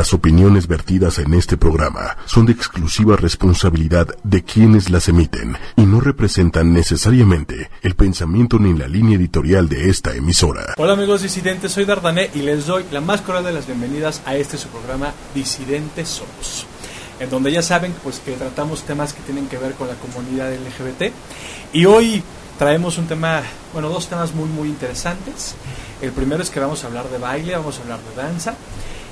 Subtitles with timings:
[0.00, 5.82] Las opiniones vertidas en este programa son de exclusiva responsabilidad de quienes las emiten y
[5.82, 10.72] no representan necesariamente el pensamiento ni la línea editorial de esta emisora.
[10.78, 14.36] Hola amigos disidentes, soy Dardané y les doy la más cordial de las bienvenidas a
[14.36, 16.64] este su programa Disidentes Somos
[17.18, 20.50] en donde ya saben pues que tratamos temas que tienen que ver con la comunidad
[20.50, 21.12] LGBT
[21.74, 22.22] y hoy
[22.58, 23.42] traemos un tema,
[23.74, 25.56] bueno, dos temas muy muy interesantes.
[26.00, 28.54] El primero es que vamos a hablar de baile, vamos a hablar de danza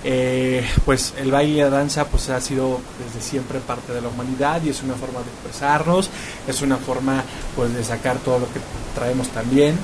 [0.04, 4.08] eh, pues el baile y la danza pues ha sido desde siempre parte de la
[4.08, 6.10] humanidad y es una forma de expresarnos,
[6.46, 7.24] es una forma
[7.56, 8.60] pues de sacar todo lo que
[8.94, 9.76] traemos también,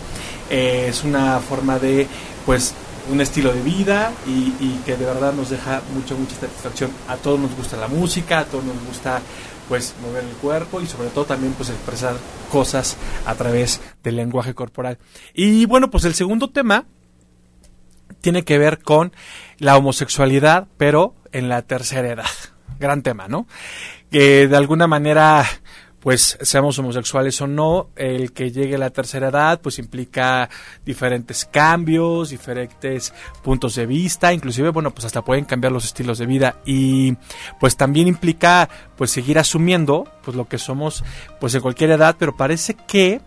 [0.51, 2.07] eh, es una forma de
[2.47, 2.74] pues
[3.11, 6.91] un estilo de vida y, y, que de verdad nos deja mucha mucha satisfacción.
[7.07, 9.21] A todos nos gusta la música, a todos nos gusta
[9.69, 12.16] pues mover el cuerpo y sobre todo también pues expresar
[12.51, 12.96] cosas
[13.27, 14.99] a través del lenguaje corporal.
[15.35, 16.87] Y bueno, pues el segundo tema
[18.21, 19.12] tiene que ver con
[19.64, 22.27] la homosexualidad, pero en la tercera edad.
[22.78, 23.46] Gran tema, ¿no?
[24.10, 25.43] Que de alguna manera,
[26.01, 30.51] pues seamos homosexuales o no, el que llegue a la tercera edad, pues implica
[30.84, 36.26] diferentes cambios, diferentes puntos de vista, inclusive, bueno, pues hasta pueden cambiar los estilos de
[36.26, 37.16] vida y
[37.59, 41.02] pues también implica, pues seguir asumiendo, pues lo que somos,
[41.40, 43.23] pues en cualquier edad, pero parece que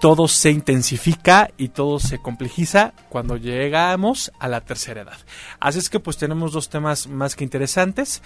[0.00, 5.18] todo se intensifica y todo se complejiza cuando llegamos a la tercera edad.
[5.60, 8.22] Así es que pues tenemos dos temas más que interesantes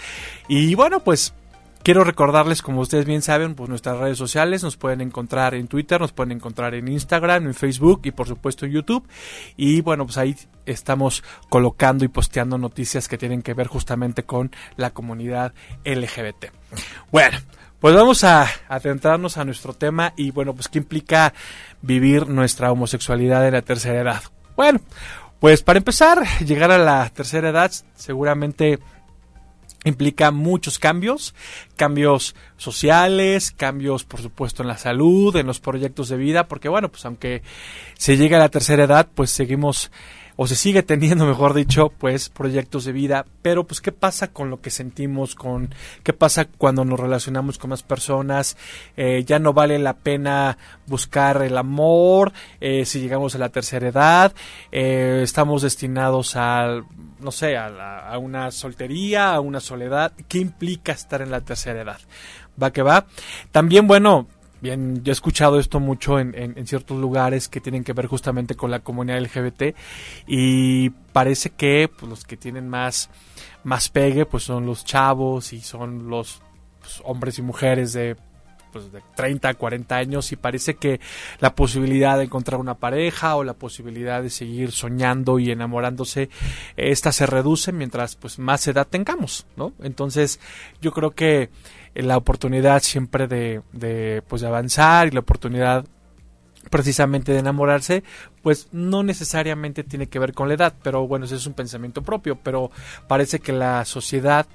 [0.48, 1.34] y bueno pues
[1.82, 6.00] Quiero recordarles, como ustedes bien saben, pues nuestras redes sociales nos pueden encontrar en Twitter,
[6.00, 9.08] nos pueden encontrar en Instagram, en Facebook y por supuesto en YouTube.
[9.56, 14.50] Y bueno, pues ahí estamos colocando y posteando noticias que tienen que ver justamente con
[14.76, 16.52] la comunidad LGBT.
[17.10, 17.38] Bueno,
[17.80, 21.32] pues vamos a adentrarnos a nuestro tema y bueno, pues qué implica
[21.80, 24.22] vivir nuestra homosexualidad en la tercera edad.
[24.56, 24.80] Bueno,
[25.40, 28.78] pues para empezar, llegar a la tercera edad seguramente
[29.84, 31.34] implica muchos cambios,
[31.76, 36.88] cambios sociales, cambios por supuesto en la salud, en los proyectos de vida, porque bueno,
[36.88, 37.42] pues aunque
[37.96, 39.92] se llega a la tercera edad, pues seguimos
[40.40, 44.50] o se sigue teniendo, mejor dicho, pues proyectos de vida, pero pues qué pasa con
[44.50, 48.56] lo que sentimos, con qué pasa cuando nos relacionamos con más personas,
[48.96, 50.56] eh, ya no vale la pena
[50.86, 54.32] buscar el amor, eh, si llegamos a la tercera edad,
[54.70, 56.82] eh, estamos destinados a,
[57.18, 61.82] no sé, a, a una soltería, a una soledad, ¿qué implica estar en la tercera
[61.82, 61.98] edad?
[62.62, 63.06] Va que va.
[63.50, 64.28] También, bueno,
[64.60, 68.56] Bien, yo he escuchado esto mucho en, en, ciertos lugares que tienen que ver justamente
[68.56, 69.76] con la comunidad LGBT
[70.26, 73.08] y parece que pues, los que tienen más,
[73.62, 76.42] más pegue pues son los chavos y son los
[76.80, 78.16] pues, hombres y mujeres de,
[78.78, 81.00] pues, de 30, 40 años y parece que
[81.40, 86.28] la posibilidad de encontrar una pareja o la posibilidad de seguir soñando y enamorándose,
[86.76, 89.72] esta se reduce mientras pues más edad tengamos, ¿no?
[89.82, 90.40] Entonces
[90.80, 91.50] yo creo que
[91.94, 95.84] la oportunidad siempre de, de, pues, de avanzar y la oportunidad
[96.70, 98.04] precisamente de enamorarse,
[98.42, 102.02] pues no necesariamente tiene que ver con la edad, pero bueno, ese es un pensamiento
[102.02, 102.70] propio, pero
[103.06, 104.46] parece que la sociedad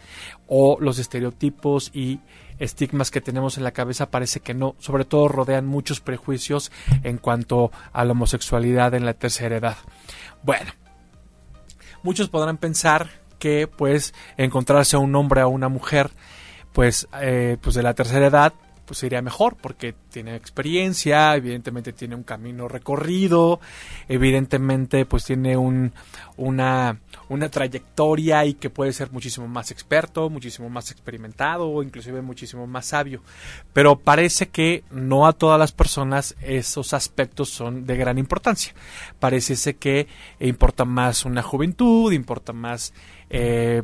[0.47, 2.19] o los estereotipos y
[2.59, 6.71] estigmas que tenemos en la cabeza parece que no, sobre todo rodean muchos prejuicios
[7.03, 9.77] en cuanto a la homosexualidad en la tercera edad.
[10.43, 10.71] Bueno,
[12.03, 13.09] muchos podrán pensar
[13.39, 16.11] que pues encontrarse a un hombre o a una mujer
[16.71, 18.53] pues, eh, pues de la tercera edad,
[18.93, 23.59] pues sería mejor porque tiene experiencia, evidentemente tiene un camino recorrido,
[24.07, 25.93] evidentemente pues tiene un,
[26.37, 32.67] una, una trayectoria y que puede ser muchísimo más experto, muchísimo más experimentado, inclusive muchísimo
[32.67, 33.23] más sabio.
[33.73, 38.75] Pero parece que no a todas las personas esos aspectos son de gran importancia.
[39.19, 40.05] Parece que
[40.39, 42.93] importa más una juventud, importa más
[43.35, 43.81] eh,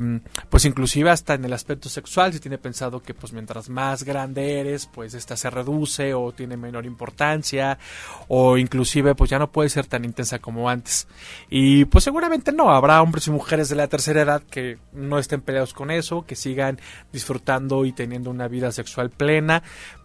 [0.47, 4.59] pues inclusive hasta en el aspecto sexual se tiene pensado que pues mientras más grande
[4.59, 7.79] eres pues esta se reduce o tiene menor importancia
[8.27, 11.07] o inclusive pues ya no puede ser tan intensa como antes.
[11.49, 12.69] Y pues seguramente no.
[12.69, 16.35] Habrá hombres y mujeres de la tercera edad que no estén peleados con eso que
[16.35, 16.79] sigan
[17.11, 19.63] disfrutando y teniendo una vida sexual plena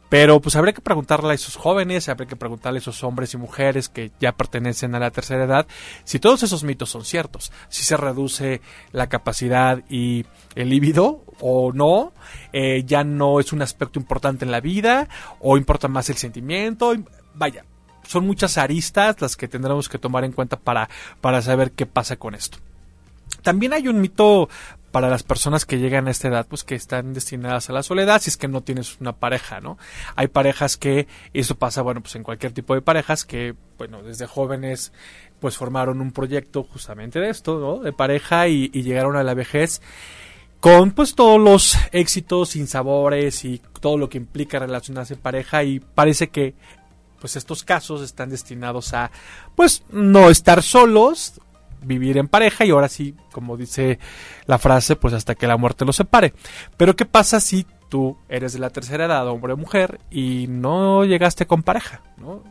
[0.08, 3.36] pero pues habría que preguntarle a esos jóvenes, habría que preguntarle a esos hombres y
[3.36, 5.66] mujeres que ya pertenecen a la tercera edad
[6.04, 8.60] si todos esos mitos son ciertos, si se reduce
[8.92, 10.24] la capacidad y
[10.54, 12.12] el líbido o no,
[12.52, 15.08] eh, ya no es un aspecto importante en la vida
[15.40, 16.94] o importa más el sentimiento,
[17.34, 17.64] vaya,
[18.06, 20.88] son muchas aristas las que tendremos que tomar en cuenta para,
[21.20, 22.58] para saber qué pasa con esto.
[23.42, 24.48] También hay un mito
[24.94, 28.22] para las personas que llegan a esta edad, pues que están destinadas a la soledad,
[28.22, 29.76] si es que no tienes una pareja, ¿no?
[30.14, 34.28] Hay parejas que, eso pasa, bueno, pues en cualquier tipo de parejas que, bueno, desde
[34.28, 34.92] jóvenes,
[35.40, 37.82] pues formaron un proyecto justamente de esto, ¿no?
[37.82, 39.82] De pareja y, llegaron a la vejez
[40.60, 45.80] con pues todos los éxitos, sinsabores y todo lo que implica relacionarse en pareja y
[45.80, 46.54] parece que
[47.18, 49.10] pues estos casos están destinados a
[49.56, 51.40] pues no estar solos,
[51.84, 53.98] vivir en pareja y ahora sí, como dice
[54.46, 56.34] la frase, pues hasta que la muerte los separe.
[56.76, 61.04] Pero ¿qué pasa si tú eres de la tercera edad, hombre o mujer, y no
[61.04, 62.02] llegaste con pareja?
[62.16, 62.42] ¿no?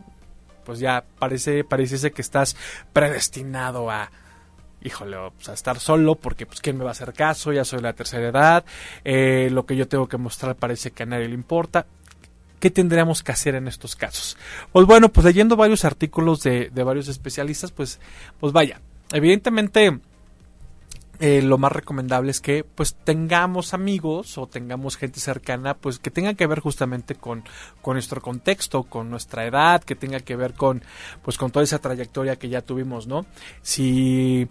[0.66, 2.56] Pues ya parece, pareciese que estás
[2.94, 4.10] predestinado a,
[4.84, 7.78] híjole, pues a estar solo porque pues quién me va a hacer caso, ya soy
[7.78, 8.66] de la tercera edad,
[9.04, 11.86] eh, lo que yo tengo que mostrar parece que a nadie le importa.
[12.60, 14.38] ¿Qué tendríamos que hacer en estos casos?
[14.72, 18.00] Pues bueno, pues leyendo varios artículos de, de varios especialistas, pues,
[18.40, 18.80] pues vaya,
[19.14, 20.00] evidentemente
[21.26, 26.12] eh, lo más recomendable es que pues tengamos amigos o tengamos gente cercana pues que
[26.12, 27.46] tenga que ver justamente con,
[27.82, 30.84] con nuestro contexto, con nuestra edad, que tenga que ver con
[31.22, 33.26] pues con toda esa trayectoria que ya tuvimos, ¿no?
[33.62, 34.50] Si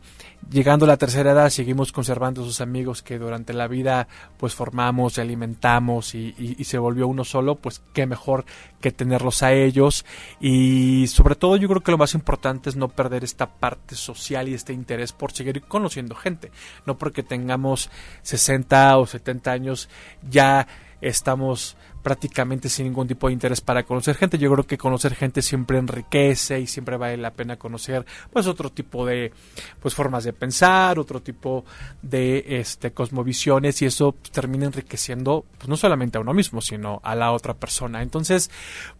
[0.50, 4.08] llegando a la tercera edad seguimos conservando esos amigos que durante la vida
[4.38, 8.46] pues formamos y alimentamos y, y, se volvió uno solo, pues qué mejor
[8.80, 10.04] que tenerlos a ellos
[10.40, 14.48] y sobre todo yo creo que lo más importante es no perder esta parte social
[14.48, 16.50] y este interés por seguir conociendo gente,
[16.86, 17.90] no porque tengamos
[18.22, 19.88] 60 o 70 años
[20.28, 20.66] ya
[21.00, 24.38] estamos prácticamente sin ningún tipo de interés para conocer gente.
[24.38, 28.70] Yo creo que conocer gente siempre enriquece y siempre vale la pena conocer pues otro
[28.70, 29.32] tipo de
[29.80, 31.64] pues formas de pensar, otro tipo
[32.02, 37.00] de este cosmovisiones y eso pues, termina enriqueciendo pues no solamente a uno mismo, sino
[37.04, 38.02] a la otra persona.
[38.02, 38.50] Entonces,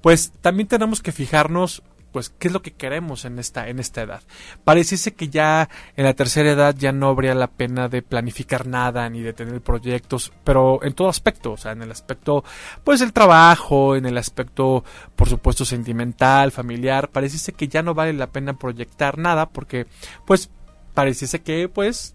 [0.01, 1.83] pues también tenemos que fijarnos
[2.13, 4.23] pues qué es lo que queremos en esta en esta edad.
[4.65, 9.09] Pareciese que ya en la tercera edad ya no habría la pena de planificar nada
[9.09, 12.45] ni de tener proyectos, pero en todo aspecto, o sea, en el aspecto
[12.85, 14.85] pues el trabajo, en el aspecto
[15.17, 19.87] por supuesto sentimental, familiar, pareciese que ya no vale la pena proyectar nada porque
[20.27, 20.51] pues
[20.95, 22.15] pareciese que pues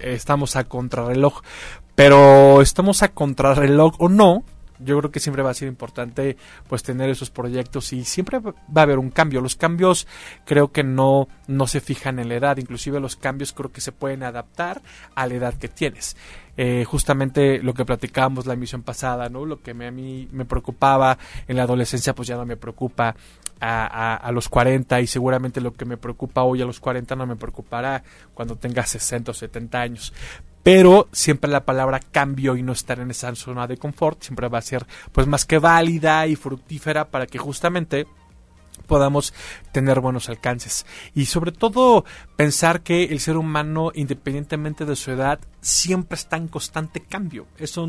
[0.00, 1.42] estamos a contrarreloj,
[1.94, 4.44] pero estamos a contrarreloj o no,
[4.82, 6.36] yo creo que siempre va a ser importante
[6.68, 9.40] pues tener esos proyectos y siempre va a haber un cambio.
[9.40, 10.06] Los cambios
[10.44, 13.92] creo que no, no se fijan en la edad, inclusive los cambios creo que se
[13.92, 14.82] pueden adaptar
[15.14, 16.16] a la edad que tienes.
[16.56, 19.46] Eh, justamente lo que platicábamos la emisión pasada, ¿no?
[19.46, 21.16] Lo que a mí me preocupaba
[21.48, 23.14] en la adolescencia pues ya no me preocupa
[23.60, 27.26] a, a, los 40 y seguramente lo que me preocupa hoy a los 40 no
[27.26, 30.12] me preocupará cuando tenga 60 o 70 años
[30.62, 34.58] pero siempre la palabra cambio y no estar en esa zona de confort siempre va
[34.58, 38.06] a ser pues más que válida y fructífera para que justamente
[38.86, 39.32] podamos
[39.72, 40.86] tener buenos alcances.
[41.14, 42.04] Y sobre todo
[42.36, 47.46] pensar que el ser humano independientemente de su edad siempre está en constante cambio.
[47.58, 47.88] Eso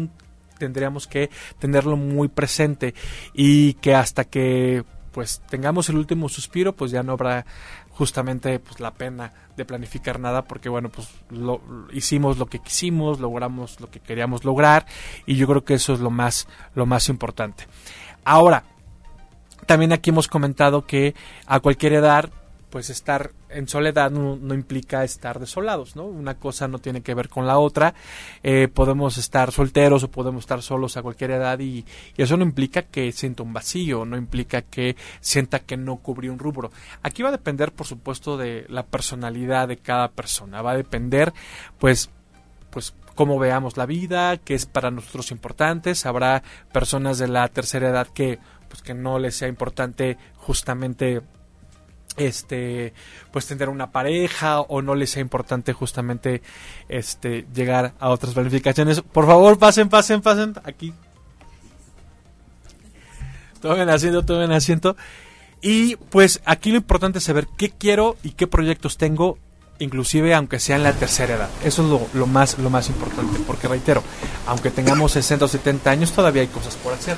[0.57, 1.29] tendríamos que
[1.59, 2.93] tenerlo muy presente.
[3.33, 7.45] Y que hasta que pues tengamos el último suspiro pues ya no habrá
[8.01, 11.61] justamente pues la pena de planificar nada porque bueno pues lo,
[11.93, 14.87] hicimos lo que quisimos logramos lo que queríamos lograr
[15.27, 17.67] y yo creo que eso es lo más lo más importante.
[18.25, 18.63] Ahora
[19.67, 21.13] también aquí hemos comentado que
[21.45, 22.31] a cualquier edad
[22.71, 26.05] pues estar en soledad no, implica estar desolados, ¿no?
[26.05, 27.93] Una cosa no tiene que ver con la otra.
[28.43, 31.85] Eh, podemos estar solteros o podemos estar solos a cualquier edad y,
[32.17, 36.39] eso no implica que sienta un vacío, no implica que sienta que no cubrió un
[36.39, 36.71] rubro.
[37.03, 40.61] Aquí va a depender, por supuesto, de la personalidad de cada persona.
[40.61, 41.33] Va a depender,
[41.77, 42.09] pues,
[42.69, 45.91] pues cómo veamos la vida, qué es para nosotros importante.
[46.05, 51.21] Habrá personas de la tercera edad que, pues, que no les sea importante justamente
[52.17, 52.93] este
[53.31, 56.41] pues tener una pareja o no les sea importante justamente
[56.89, 60.93] este llegar a otras planificaciones por favor pasen pasen pasen aquí
[63.61, 64.95] tomen asiento tomen asiento
[65.61, 69.37] y pues aquí lo importante es saber qué quiero y qué proyectos tengo
[69.83, 71.49] inclusive aunque sea en la tercera edad.
[71.63, 74.03] Eso es lo, lo, más, lo más importante, porque reitero,
[74.47, 77.17] aunque tengamos 60 o 70 años, todavía hay cosas por hacer.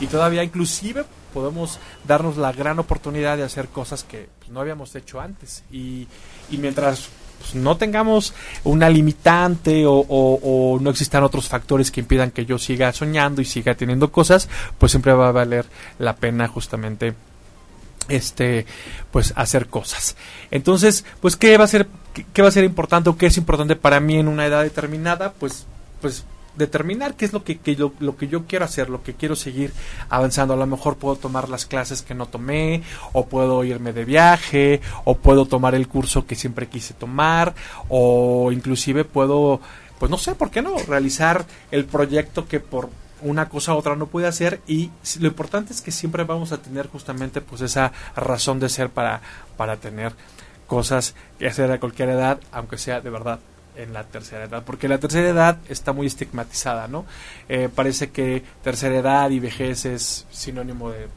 [0.00, 4.94] Y todavía inclusive podemos darnos la gran oportunidad de hacer cosas que pues, no habíamos
[4.94, 5.64] hecho antes.
[5.70, 6.06] Y,
[6.50, 7.08] y mientras
[7.40, 8.34] pues, no tengamos
[8.64, 13.46] una limitante o, o, no existan otros factores que impidan que yo siga soñando y
[13.46, 15.66] siga teniendo cosas, pues siempre va a valer
[15.98, 17.14] la pena justamente
[18.08, 18.66] este
[19.12, 20.16] pues hacer cosas
[20.50, 21.86] entonces pues qué va a ser
[22.32, 25.32] qué, va a ser importante o qué es importante para mí en una edad determinada
[25.32, 25.66] pues
[26.00, 26.24] pues
[26.56, 27.58] determinar qué es lo que,
[27.98, 29.72] lo, que yo quiero hacer, lo que quiero seguir
[30.08, 30.54] avanzando.
[30.54, 34.80] A lo mejor puedo tomar las clases que no tomé, o puedo irme de viaje,
[35.04, 37.54] o puedo tomar el curso que siempre quise tomar,
[37.88, 39.60] o inclusive puedo,
[39.98, 40.76] pues no sé, ¿por qué no?
[40.78, 42.90] Realizar el proyecto que por
[43.22, 46.62] una cosa u otra no puede hacer y lo importante es que siempre vamos a
[46.62, 49.20] tener justamente pues esa razón de ser para,
[49.58, 50.14] para tener
[50.66, 53.40] cosas que hacer a cualquier edad, aunque sea de verdad
[53.76, 57.06] en la tercera edad, porque la tercera edad está muy estigmatizada, ¿no?
[57.48, 61.08] Eh, parece que tercera edad y vejez es sinónimo de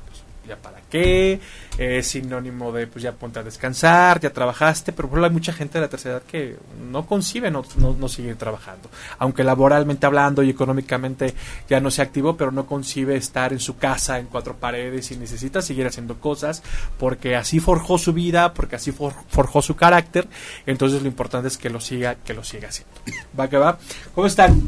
[0.48, 1.40] ya para qué,
[1.78, 5.54] es sinónimo de pues ya ponte a descansar, ya trabajaste, pero por ejemplo hay mucha
[5.54, 6.56] gente de la tercera edad que
[6.92, 11.34] no concibe no, no, seguir trabajando, aunque laboralmente hablando y económicamente
[11.68, 15.18] ya no se activó, pero no concibe estar en su casa en cuatro paredes y
[15.18, 16.62] necesita seguir haciendo cosas
[17.00, 20.28] porque así forjó su vida, porque así forjó su carácter,
[20.66, 22.94] entonces lo importante es que lo siga, que lo siga haciendo.
[23.40, 23.78] Va que va.
[24.14, 24.62] ¿Cómo están?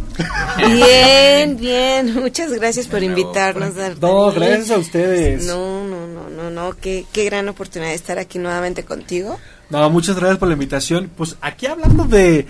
[0.58, 3.76] Bien, bien, muchas gracias por invitarnos.
[4.02, 5.46] No, gracias a ustedes.
[5.46, 6.76] No, no, no, no, no,
[7.12, 9.40] qué, gran oportunidad de estar aquí nuevamente contigo.
[9.70, 11.10] No, muchas gracias por la invitación.
[11.16, 12.46] Pues aquí hablando de,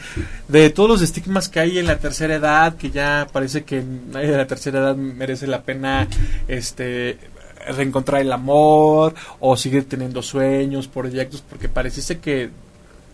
[0.47, 4.31] de todos los estigmas que hay en la tercera edad, que ya parece que nadie
[4.31, 6.07] de la tercera edad merece la pena
[6.47, 7.17] este
[7.67, 12.49] reencontrar el amor o seguir teniendo sueños, proyectos, porque pareciese que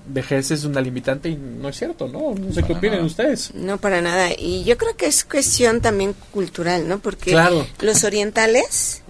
[0.06, 2.34] vejez es una limitante y no es cierto, ¿no?
[2.34, 3.54] No sé qué opinan ustedes.
[3.54, 4.30] No, para nada.
[4.38, 7.00] Y yo creo que es cuestión también cultural, ¿no?
[7.00, 7.38] Porque
[7.80, 9.04] los orientales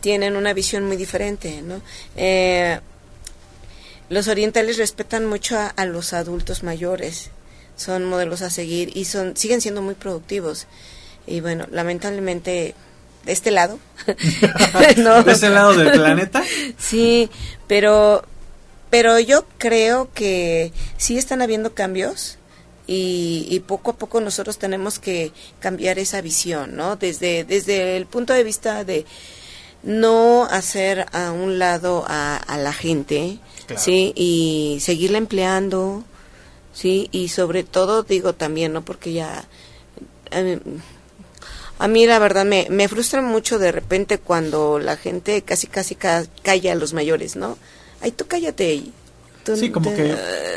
[0.00, 1.80] tienen una visión muy diferente, ¿no?
[2.16, 2.78] Eh,
[4.08, 7.30] los orientales respetan mucho a, los adultos mayores,
[7.76, 10.66] son modelos a seguir y son siguen siendo muy productivos.
[11.26, 12.74] Y bueno, lamentablemente
[13.24, 13.80] de este lado.
[14.06, 16.44] ¿De este lado del planeta?
[16.78, 17.28] Sí,
[17.66, 18.24] pero
[18.96, 22.38] pero yo creo que sí están habiendo cambios
[22.86, 26.96] y, poco a poco nosotros tenemos que cambiar esa visión, ¿no?
[26.96, 29.04] Desde, desde el punto de vista de
[29.82, 33.38] no hacer a un lado a, la gente,
[33.76, 34.14] ¿sí?
[34.16, 36.02] Y seguirla empleando,
[36.72, 37.10] ¿sí?
[37.12, 38.82] Y sobre todo, digo también, ¿no?
[38.82, 39.46] Porque ya...
[40.30, 40.58] Eh,
[41.78, 45.96] a mí la verdad me, me frustra mucho de repente cuando la gente casi casi
[45.96, 47.58] calla a los mayores, ¿no?
[48.00, 48.82] Ay, tú cállate.
[49.56, 50.14] sí, como que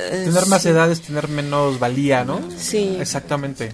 [0.09, 2.41] tener más edad es tener menos valía, ¿no?
[2.57, 2.97] Sí.
[2.99, 3.73] Exactamente.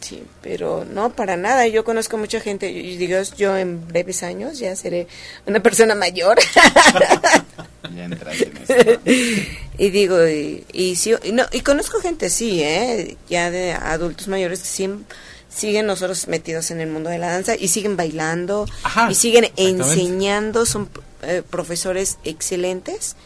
[0.00, 1.66] Sí, pero no, para nada.
[1.66, 5.08] Yo conozco mucha gente, y digo, yo en breves años ya seré
[5.46, 6.38] una persona mayor.
[7.94, 8.18] ya en
[9.78, 13.16] Y digo, y, y, sí, y, no, y conozco gente, sí, ¿eh?
[13.28, 14.88] ya de adultos mayores que sí,
[15.48, 18.66] siguen nosotros metidos en el mundo de la danza y siguen bailando
[19.10, 20.88] y siguen enseñando, son
[21.22, 23.16] eh, profesores excelentes,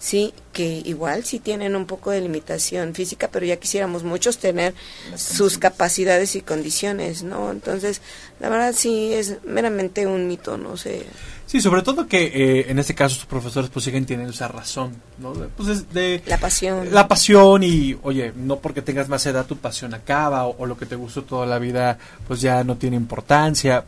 [0.00, 4.74] sí, que igual sí tienen un poco de limitación física, pero ya quisiéramos muchos tener
[5.14, 7.50] sus capacidades y condiciones, ¿no?
[7.50, 8.00] Entonces,
[8.40, 11.04] la verdad sí es meramente un mito, no sé.
[11.46, 14.94] Sí, sobre todo que eh, en este caso sus profesores pues siguen teniendo esa razón,
[15.18, 15.32] ¿no?
[15.56, 16.88] Pues de la pasión.
[16.92, 20.78] La pasión y, oye, no porque tengas más edad tu pasión acaba o, o lo
[20.78, 23.84] que te gustó toda la vida pues ya no tiene importancia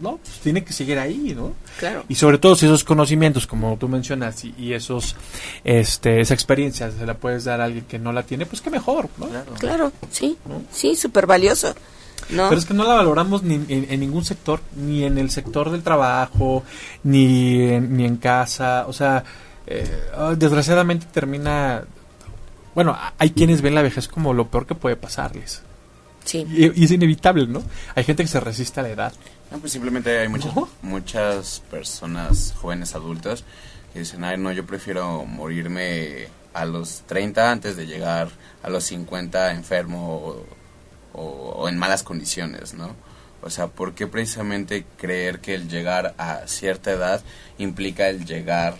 [0.00, 1.54] no, pues tiene que seguir ahí, ¿no?
[1.78, 2.04] Claro.
[2.08, 5.16] Y sobre todo si esos conocimientos, como tú mencionas, y, esos,
[5.64, 8.70] este, esa experiencia se la puedes dar a alguien que no la tiene, pues qué
[8.70, 9.28] mejor, ¿no?
[9.58, 10.36] Claro, sí,
[10.70, 11.74] sí, súper valioso.
[12.30, 12.48] ¿no?
[12.48, 15.82] Pero es que no la valoramos ni en, ningún sector, ni en el sector del
[15.82, 16.64] trabajo,
[17.04, 19.22] ni en, ni en casa, o sea,
[19.66, 21.84] eh, ah, desgraciadamente termina,
[22.74, 25.62] bueno, hay quienes ven la vejez como lo peor que puede pasarles.
[26.24, 26.44] Sí.
[26.50, 27.62] Y, y es inevitable, ¿no?
[27.94, 29.12] Hay gente que se resiste a la edad.
[29.50, 33.44] No, pues simplemente hay muchas, muchas personas, jóvenes adultos,
[33.92, 38.28] que dicen, ay, no, yo prefiero morirme a los 30 antes de llegar
[38.62, 40.36] a los 50 enfermo
[41.12, 42.96] o, en malas condiciones, ¿no?
[43.42, 47.22] O sea, ¿por qué precisamente creer que el llegar a cierta edad
[47.58, 48.74] implica el llegar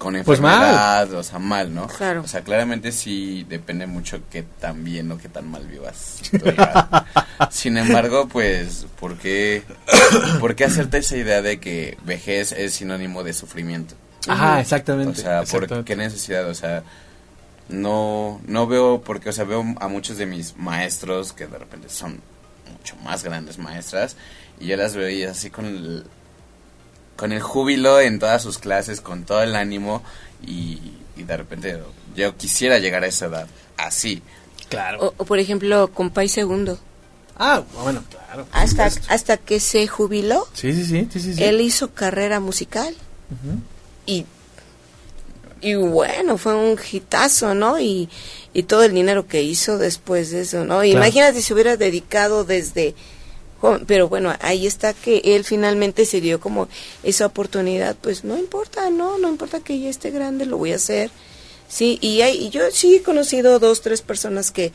[0.00, 1.86] con pues enfermedad, o sea, mal, ¿no?
[1.86, 2.22] Claro.
[2.22, 6.22] O sea, claramente sí depende mucho qué tan bien o qué tan mal vivas.
[7.50, 9.62] Sin embargo, pues, ¿por qué,
[10.40, 13.94] ¿por qué hacerte esa idea de que vejez es sinónimo de sufrimiento?
[14.26, 15.20] Ajá, exactamente.
[15.20, 16.48] O sea, ¿por qué necesidad?
[16.48, 16.82] O sea,
[17.68, 21.90] no, no veo, porque, o sea, veo a muchos de mis maestros que de repente
[21.90, 22.22] son
[22.72, 24.16] mucho más grandes maestras
[24.58, 26.04] y yo las veo y así con el
[27.16, 30.02] con el júbilo en todas sus clases, con todo el ánimo
[30.46, 31.78] y, de repente
[32.16, 34.22] yo quisiera llegar a esa edad así.
[34.70, 35.12] Claro.
[35.18, 36.78] O, por ejemplo, con Pai Segundo.
[37.36, 38.46] Ah, bueno, claro.
[38.52, 40.46] Hasta, hasta que se jubiló.
[40.54, 42.94] Sí, sí, sí, sí, sí, Él hizo carrera musical.
[44.06, 44.26] Y
[45.60, 47.78] y bueno, fue un hitazo, ¿no?
[47.78, 48.08] Y,
[48.54, 50.84] y todo el dinero que hizo después de eso, ¿no?
[50.84, 52.94] Imagínate si hubiera dedicado desde
[53.86, 56.68] pero bueno, ahí está que él finalmente se dio como
[57.02, 60.76] esa oportunidad, pues no importa, no, no importa que ya esté grande, lo voy a
[60.76, 61.10] hacer.
[61.68, 64.72] Sí, y, hay, yo sí he conocido dos, tres personas que,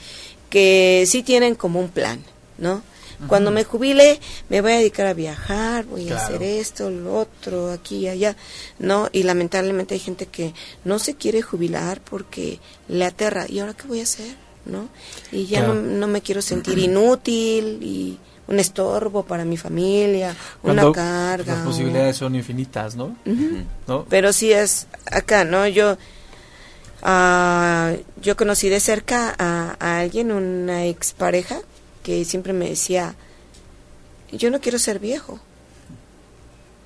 [0.50, 2.24] que sí tienen como un plan,
[2.58, 2.84] ¿no?
[3.28, 7.72] Cuando me jubile, me voy a dedicar a viajar, voy a hacer esto, lo otro,
[7.72, 8.36] aquí y allá,
[8.78, 9.08] ¿no?
[9.14, 13.46] Y lamentablemente hay gente que no se quiere jubilar porque le aterra.
[13.48, 14.36] ¿Y ahora qué voy a hacer?
[14.66, 14.90] ¿no?
[15.32, 21.56] Y ya no, me quiero sentir inútil y un estorbo para mi familia, una carga.
[21.56, 23.16] Las posibilidades son infinitas, ¿no?
[24.10, 25.68] Pero sí es acá, ¿no?
[25.68, 25.98] Yo,
[27.04, 31.58] uh, yo conocí de cerca a, a alguien, una expareja,
[32.04, 33.16] que siempre me decía,
[34.32, 35.40] yo no quiero ser viejo,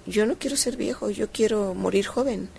[0.05, 2.49] yo no quiero ser viejo, yo quiero morir joven.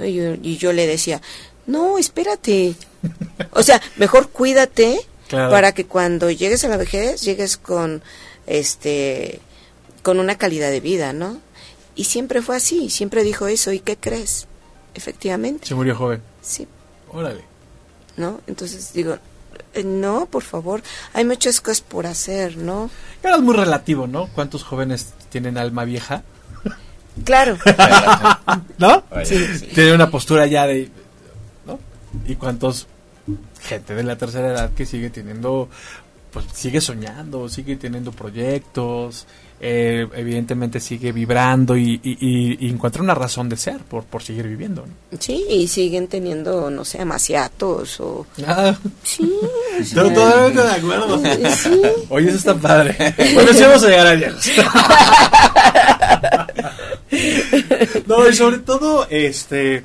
[0.00, 1.20] Y, yo, le decía,
[1.66, 2.74] no, espérate.
[3.52, 8.02] o sea, mejor cuídate para que cuando llegues a la vejez llegues con
[8.48, 9.40] este
[10.02, 11.38] con una calidad de vida, ¿no?
[11.94, 13.72] Y siempre fue así, siempre dijo eso.
[13.72, 14.46] ¿Y qué crees?
[14.94, 15.66] Efectivamente.
[15.66, 16.22] Se murió joven.
[16.40, 16.66] Sí.
[17.10, 17.42] Órale.
[18.16, 18.40] ¿No?
[18.46, 19.18] Entonces digo,
[19.74, 22.90] eh, no, por favor, hay muchas cosas por hacer, ¿no?
[23.22, 24.28] Pero es muy relativo, ¿no?
[24.28, 26.22] ¿Cuántos jóvenes tienen alma vieja?
[27.24, 27.58] Claro.
[28.78, 29.04] ¿No?
[29.74, 30.88] Tiene una postura ya de...
[31.66, 31.78] ¿No?
[32.26, 32.86] ¿Y cuántos
[33.60, 35.68] gente de la tercera edad que sigue teniendo...
[36.32, 39.26] Pues sigue soñando, sigue teniendo proyectos,
[39.60, 41.98] eh, evidentemente sigue vibrando y,
[42.60, 44.84] encuentra una razón de ser por, por seguir viviendo.
[45.18, 48.24] Sí, y siguen teniendo, no sé, amaciatos o...
[48.46, 48.76] Ah.
[49.02, 49.28] Sí.
[49.80, 51.20] Estoy totalmente de acuerdo.
[51.50, 51.82] Sí.
[52.08, 52.96] Oye, eso está padre.
[53.34, 54.16] Bueno, sí vamos a llegar a
[58.06, 59.82] no, y sobre todo, este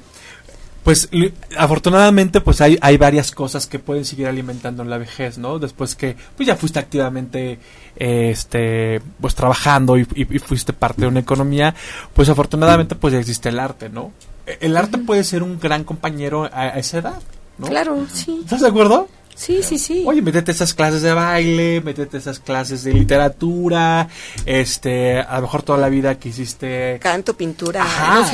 [0.83, 1.09] pues
[1.57, 5.57] afortunadamente pues hay, hay varias cosas que pueden seguir alimentando en la vejez, ¿no?
[5.57, 7.59] Después que pues ya fuiste activamente
[7.95, 10.05] este pues trabajando y,
[10.39, 11.73] fuiste parte de una economía,
[12.13, 14.11] pues afortunadamente pues ya existe el arte, ¿no?
[14.45, 17.21] E, el arte puede ser un gran compañero a, esa edad,
[17.57, 17.67] ¿no?
[17.67, 18.41] Claro, sí.
[18.43, 19.07] ¿Estás de acuerdo?
[19.35, 20.03] Sí, sí, sí.
[20.05, 24.07] Oye, métete esas clases de baile, métete esas clases de literatura,
[24.45, 26.99] este, a lo mejor toda la vida que hiciste...
[27.01, 28.27] Canto, pintura, Ajá,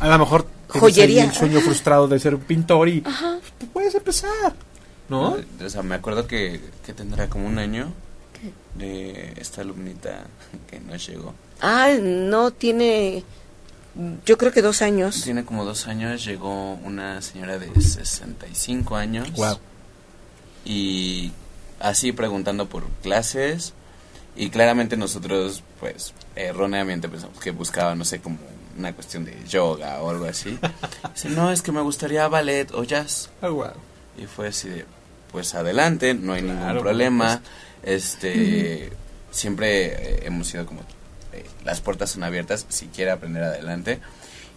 [0.00, 1.24] A lo mejor joyería.
[1.24, 4.54] El sueño frustrado de ser un pintor y pues, puedes empezar,
[5.08, 5.36] ¿no?
[5.64, 7.92] O sea, me acuerdo que, que tendrá como un año
[8.74, 10.26] de esta alumnita
[10.70, 11.34] que no llegó.
[11.60, 13.24] Ah, no, tiene,
[14.24, 15.22] yo creo que dos años.
[15.22, 19.32] Tiene como dos años, llegó una señora de 65 años.
[19.32, 19.58] Wow.
[20.64, 21.32] Y
[21.80, 23.74] así preguntando por clases.
[24.36, 28.38] Y claramente nosotros, pues, erróneamente pensamos que buscaba, no sé, como
[28.78, 30.58] una cuestión de yoga o algo así.
[31.14, 33.30] Dice, no, es que me gustaría ballet o jazz.
[33.42, 33.64] Oh,
[34.16, 34.84] y fue así de,
[35.30, 37.42] pues adelante, no hay ningún problema.
[37.82, 38.90] Este,
[39.30, 40.80] siempre eh, hemos sido como,
[41.32, 44.00] eh, las puertas son abiertas si quiere aprender adelante.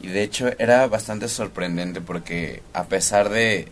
[0.02, 3.68] Y de hecho era bastante sorprendente porque a pesar de,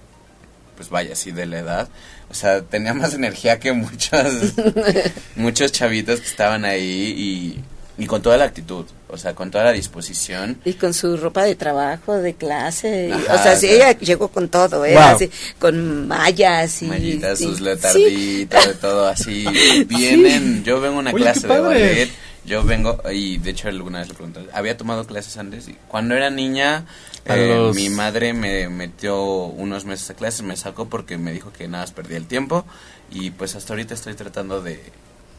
[0.75, 1.89] pues vaya, sí, de la edad,
[2.29, 4.53] o sea, tenía más energía que muchos,
[5.35, 7.63] muchos chavitos que estaban ahí y
[7.99, 10.57] y con toda la actitud, o sea, con toda la disposición.
[10.63, 13.11] Y con su ropa de trabajo, de clase.
[13.13, 14.97] o sea, sí, ella llegó con todo, ¿eh?
[14.97, 16.85] Así, con mallas y...
[16.85, 19.45] Mallitas, sus letarditos, de todo así.
[19.87, 22.09] Vienen, yo vengo a una clase de ballet,
[22.45, 26.15] yo vengo, y de hecho alguna vez le pregunté, había tomado clases antes, y cuando
[26.15, 26.85] era niña,
[27.25, 31.67] eh, mi madre me metió unos meses a clases, me sacó porque me dijo que
[31.67, 32.65] nada más perdía el tiempo,
[33.11, 34.81] y pues hasta ahorita estoy tratando de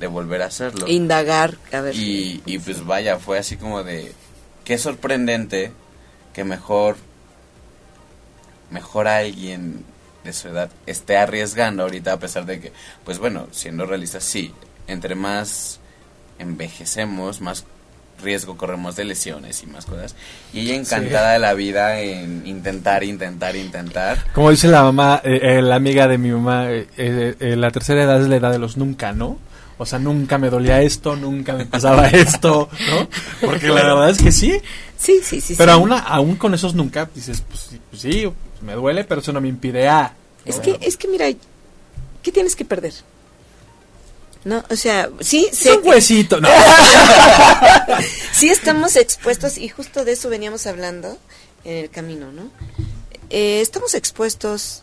[0.01, 0.89] de volver a hacerlo.
[0.89, 1.95] Indagar, a ver.
[1.95, 4.13] Y, y pues vaya, fue así como de,
[4.65, 5.73] qué sorprendente
[6.33, 6.97] que mejor,
[8.71, 9.85] mejor alguien
[10.25, 12.73] de su edad esté arriesgando ahorita a pesar de que,
[13.05, 14.55] pues bueno, siendo realistas, sí,
[14.87, 15.81] entre más
[16.39, 17.67] envejecemos, más
[18.21, 20.15] riesgo corremos de lesiones y más cosas.
[20.53, 24.33] Y ella encantada de la vida en intentar, intentar, intentar.
[24.33, 28.21] Como dice la mamá, eh, eh, la amiga de mi mamá, eh, la tercera edad
[28.21, 29.39] es la edad de los nunca, ¿no?
[29.79, 33.09] O sea, nunca me dolía esto, nunca me pasaba esto, ¿no?
[33.41, 34.61] Porque la verdad es que sí.
[34.99, 35.55] Sí, sí, sí.
[35.57, 38.31] Pero Aún, aún con esos nunca dices, pues, pues sí,
[38.61, 40.13] me duele, pero eso no me impide a...
[40.45, 41.27] Es que, es que mira,
[42.23, 42.93] ¿qué tienes que perder?
[44.45, 46.49] No, o sea, sí, sé un huesito, no.
[48.33, 51.19] sí estamos expuestos y justo de eso veníamos hablando
[51.65, 52.51] en el camino, ¿no?
[53.29, 54.83] Eh, estamos expuestos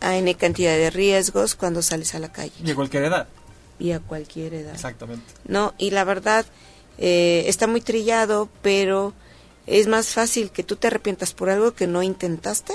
[0.00, 2.52] a N cantidad de riesgos cuando sales a la calle.
[2.62, 3.28] Y a cualquier edad
[3.78, 4.74] y a cualquier edad.
[4.74, 5.24] Exactamente.
[5.46, 6.46] No, y la verdad
[6.98, 9.12] eh, está muy trillado, pero
[9.66, 12.74] es más fácil que tú te arrepientas por algo que no intentaste.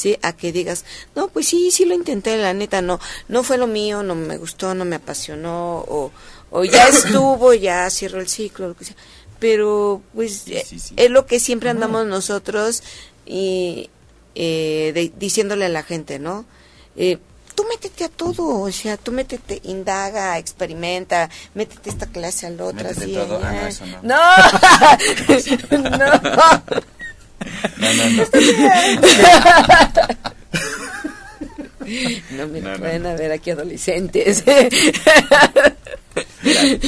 [0.00, 0.16] ¿Sí?
[0.22, 3.66] A que digas, no, pues sí, sí lo intenté, la neta, no, no fue lo
[3.66, 6.10] mío, no me gustó, no me apasionó, o,
[6.50, 8.96] o ya estuvo, ya cierro el ciclo, lo que sea.
[9.38, 12.82] Pero, pues, es lo que siempre andamos nosotros
[13.26, 13.90] y
[14.34, 16.46] eh, diciéndole a la gente, ¿no?
[16.96, 17.18] Eh,
[17.54, 22.88] tú métete a todo, o sea, tú métete, indaga, experimenta, métete esta clase al otro.
[22.88, 23.38] Métete todo.
[23.44, 24.00] Ah, no, eso no.
[24.02, 24.16] No,
[25.98, 26.82] no.
[27.78, 28.24] No, no, no.
[32.30, 34.44] no me pueden haber aquí adolescentes.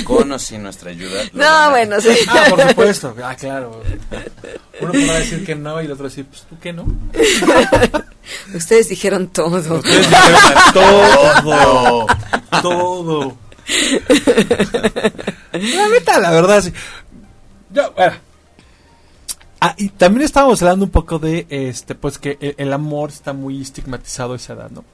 [0.05, 1.23] con o sin nuestra ayuda.
[1.33, 2.11] No, bueno, sí.
[2.29, 3.15] Ah, por supuesto.
[3.23, 3.83] Ah, claro.
[4.81, 6.87] Uno podrá decir que no y el otro decir, pues tú que no.
[8.55, 9.59] Ustedes dijeron todo.
[9.59, 10.63] Ustedes dijeron
[11.43, 12.07] todo.
[12.63, 13.37] todo.
[15.53, 16.73] La neta, la verdad, sí.
[17.71, 18.32] Yo, bueno.
[19.65, 23.33] Ah, y también estábamos hablando un poco de este, pues que el, el amor está
[23.33, 24.85] muy estigmatizado a esa edad, ¿no?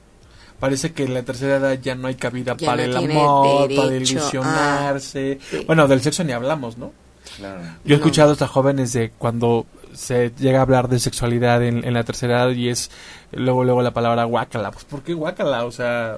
[0.59, 3.69] Parece que en la tercera edad ya no hay cabida Ya para no el amor,
[3.75, 5.39] para ilusionarse.
[5.41, 5.63] Ah, sí.
[5.65, 6.91] Bueno, del sexo ni hablamos, ¿no?
[7.37, 7.61] Claro.
[7.83, 8.03] Yo he No.
[8.03, 12.43] escuchado hasta jóvenes de cuando se llega a hablar de sexualidad en, en la tercera
[12.43, 12.91] edad y es
[13.31, 14.71] luego luego la palabra guácala.
[14.71, 15.65] Pues ¿por qué guácala?
[15.65, 16.17] O sea,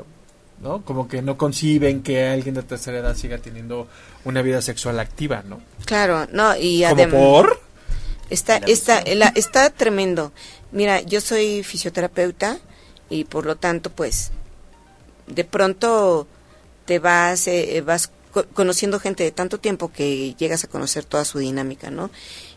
[0.61, 0.81] ¿no?
[0.81, 3.87] Como que no conciben que alguien de tercera edad siga teniendo
[4.25, 5.59] una vida sexual activa, ¿no?
[5.85, 7.15] Claro, no, y Como además...
[7.15, 7.61] por
[8.31, 10.31] Está, La está, la- está tremendo.
[10.71, 12.57] Mira, yo soy fisioterapeuta
[13.09, 14.31] y por lo tanto, pues,
[15.27, 16.27] de pronto
[16.85, 21.25] te vas, eh, vas co- conociendo gente de tanto tiempo que llegas a conocer toda
[21.25, 22.09] su dinámica, ¿no?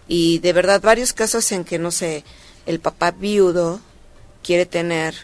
[0.08, 2.24] Y de verdad, varios casos en que, no sé,
[2.66, 3.80] el papá viudo
[4.42, 5.14] quiere tener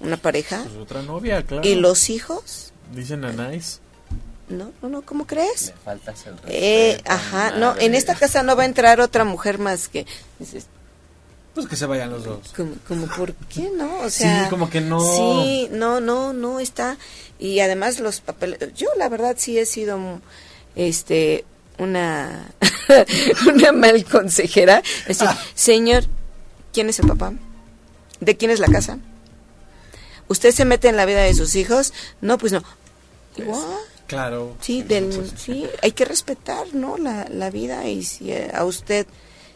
[0.00, 1.66] una pareja pues, otra novia, claro.
[1.66, 3.78] y los hijos, dicen a nice.
[4.48, 5.68] No, no, no, ¿cómo crees?
[5.68, 6.52] Le faltas el respeto.
[6.52, 10.06] Eh, ajá, no, en esta casa no va a entrar otra mujer más que,
[10.38, 10.66] dices,
[11.54, 12.52] Pues que se vayan los dos.
[12.56, 15.00] como, como por qué no o sea sí, como que no.
[15.00, 16.96] sí no no no está
[17.38, 19.98] y además los papeles yo la verdad sí he sido
[20.76, 21.44] este
[21.78, 22.46] una
[23.48, 25.38] una mal consejera es decir, Ah.
[25.54, 26.04] señor
[26.74, 27.32] quién es el papá
[28.20, 28.98] de quién es la casa
[30.28, 32.62] usted se mete en la vida de sus hijos no pues no
[33.36, 33.62] igual
[34.06, 34.56] Claro.
[34.60, 36.96] Sí, del, sí, hay que respetar, ¿no?
[36.96, 39.06] La, la vida y si eh, a usted,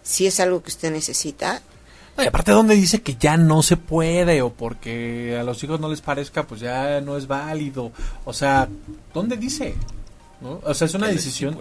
[0.02, 1.62] si es algo que usted necesita,
[2.18, 5.88] y aparte donde dice que ya no se puede o porque a los hijos no
[5.88, 7.92] les parezca, pues ya no es válido.
[8.24, 8.68] O sea,
[9.14, 9.74] ¿dónde dice?
[10.40, 10.60] ¿No?
[10.64, 11.58] O sea, es una decisión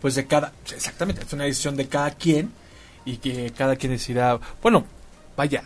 [0.00, 2.52] pues de cada exactamente, es una decisión de cada quien
[3.04, 4.84] y que cada quien decida, bueno,
[5.36, 5.64] vaya,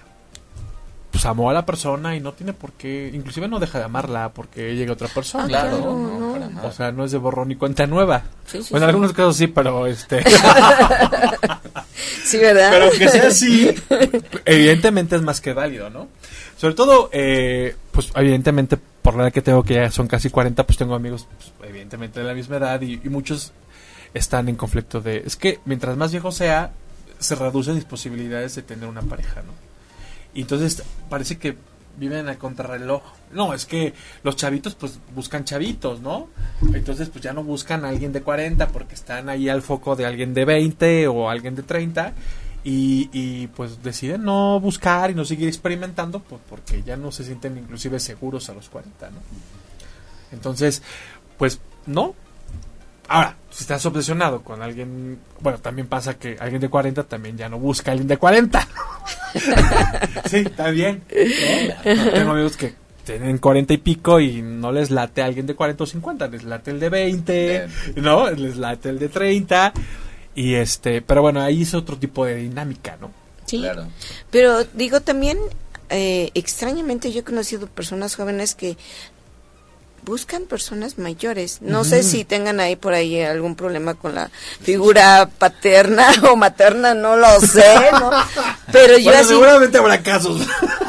[1.10, 4.30] pues amó a la persona y no tiene por qué, inclusive no deja de amarla
[4.30, 5.44] porque llega otra persona.
[5.44, 6.40] Ah, Claro, claro, no, no.
[6.40, 6.68] para nada.
[6.68, 8.22] O sea, no es de borrón ni cuenta nueva.
[8.46, 8.94] Sí, sí, bueno, en sí.
[8.94, 10.24] algunos casos sí, pero este
[12.24, 12.70] sí, ¿verdad?
[12.70, 13.74] Pero que sea así,
[14.44, 16.08] evidentemente es más que válido, ¿no?
[16.56, 20.64] Sobre todo, eh, pues evidentemente, por la edad que tengo, que ya son casi 40,
[20.64, 23.52] pues tengo amigos, pues, evidentemente de la misma edad y, y muchos
[24.14, 25.22] están en conflicto de...
[25.26, 26.72] Es que mientras más viejo sea,
[27.18, 29.52] se reducen mis posibilidades de tener una pareja, ¿no?
[30.34, 31.56] Y entonces parece que
[31.96, 33.02] viven a contrarreloj.
[33.32, 36.28] No, es que los chavitos pues buscan chavitos, ¿no?
[36.74, 40.06] Entonces pues ya no buscan a alguien de 40 porque están ahí al foco de
[40.06, 42.12] alguien de 20 o alguien de 30
[42.64, 47.24] y, y pues deciden no buscar y no seguir experimentando pues porque ya no se
[47.24, 49.18] sienten inclusive seguros a los 40, ¿no?
[50.32, 50.82] Entonces,
[51.38, 52.14] pues no.
[53.12, 57.48] Ahora, si estás obsesionado con alguien, bueno, también pasa que alguien de 40 también ya
[57.48, 58.68] no busca a alguien de 40.
[60.30, 61.02] sí, está bien.
[61.84, 62.10] ¿no?
[62.12, 65.84] Tengo amigos que tienen 40 y pico y no les late a alguien de 40
[65.84, 68.30] o 50, les late el de 20, ¿no?
[68.30, 69.72] Les late el de 30
[70.34, 73.10] y este, pero bueno, ahí es otro tipo de dinámica, ¿no?
[73.44, 73.88] Sí, Claro.
[74.30, 75.36] pero digo también,
[75.90, 78.78] eh, extrañamente yo he conocido personas jóvenes que
[80.04, 81.58] buscan personas mayores.
[81.62, 86.94] No sé si tengan ahí por ahí algún problema con la figura paterna o materna,
[86.94, 88.10] no lo sé, ¿no?
[88.72, 89.28] Pero yo Bueno, así...
[89.28, 90.46] seguramente habrá casos.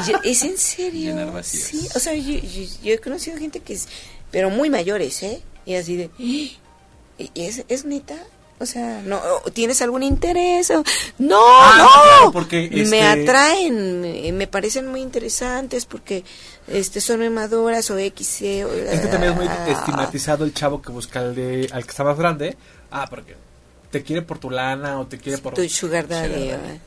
[0.07, 1.15] Yo- ¿Es en serio?
[1.43, 3.87] Sí, o sea, yo, yo- yo he conocido gente que es,
[4.31, 5.41] pero muy mayores, ¿eh?
[5.65, 6.57] Y así de, "¿Y
[7.35, 8.15] ¿es, es neta?
[8.63, 9.21] O sea, no,
[9.53, 10.71] ¿tienes algún interés?
[11.19, 16.23] No, Ah, no, claro, porque, este- me atraen, me, parecen muy interesantes porque
[16.67, 20.53] este son muy maduras o X, o- Es que también es muy ah, estigmatizado el
[20.53, 22.57] chavo que busca al de al que está más grande.
[22.89, 23.35] Ah, porque
[23.91, 26.07] te quiere por tu lana o te quiere por Tu sugar.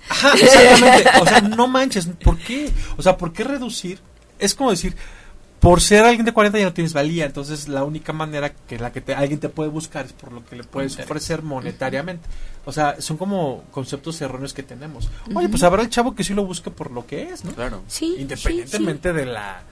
[0.09, 1.11] Ajá, exactamente.
[1.21, 2.71] O sea, no manches, ¿por qué?
[2.97, 4.01] O sea, ¿por qué reducir?
[4.39, 4.97] Es como decir,
[5.69, 8.93] por ser alguien de 40 ya no tienes valía, entonces la única manera que la
[8.93, 12.25] que te, alguien te puede buscar es por lo que le puedes ofrecer monetariamente.
[12.65, 15.11] O sea, son como conceptos erróneos que tenemos.
[15.35, 17.53] Oye, pues habrá el chavo que sí lo busque por lo que es, ¿no?
[17.53, 17.83] Claro.
[17.89, 19.63] Sí, Independientemente de la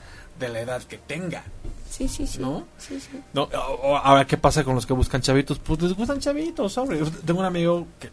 [0.40, 1.44] de la edad que tenga.
[1.88, 2.40] Sí, sí, sí.
[2.40, 2.66] ¿No?
[2.76, 3.20] Sí, sí.
[3.32, 5.60] No, o- o ahora, ¿qué pasa con los que buscan chavitos?
[5.60, 6.98] Pues les gustan chavitos, sobre.
[7.24, 8.10] Tengo un amigo que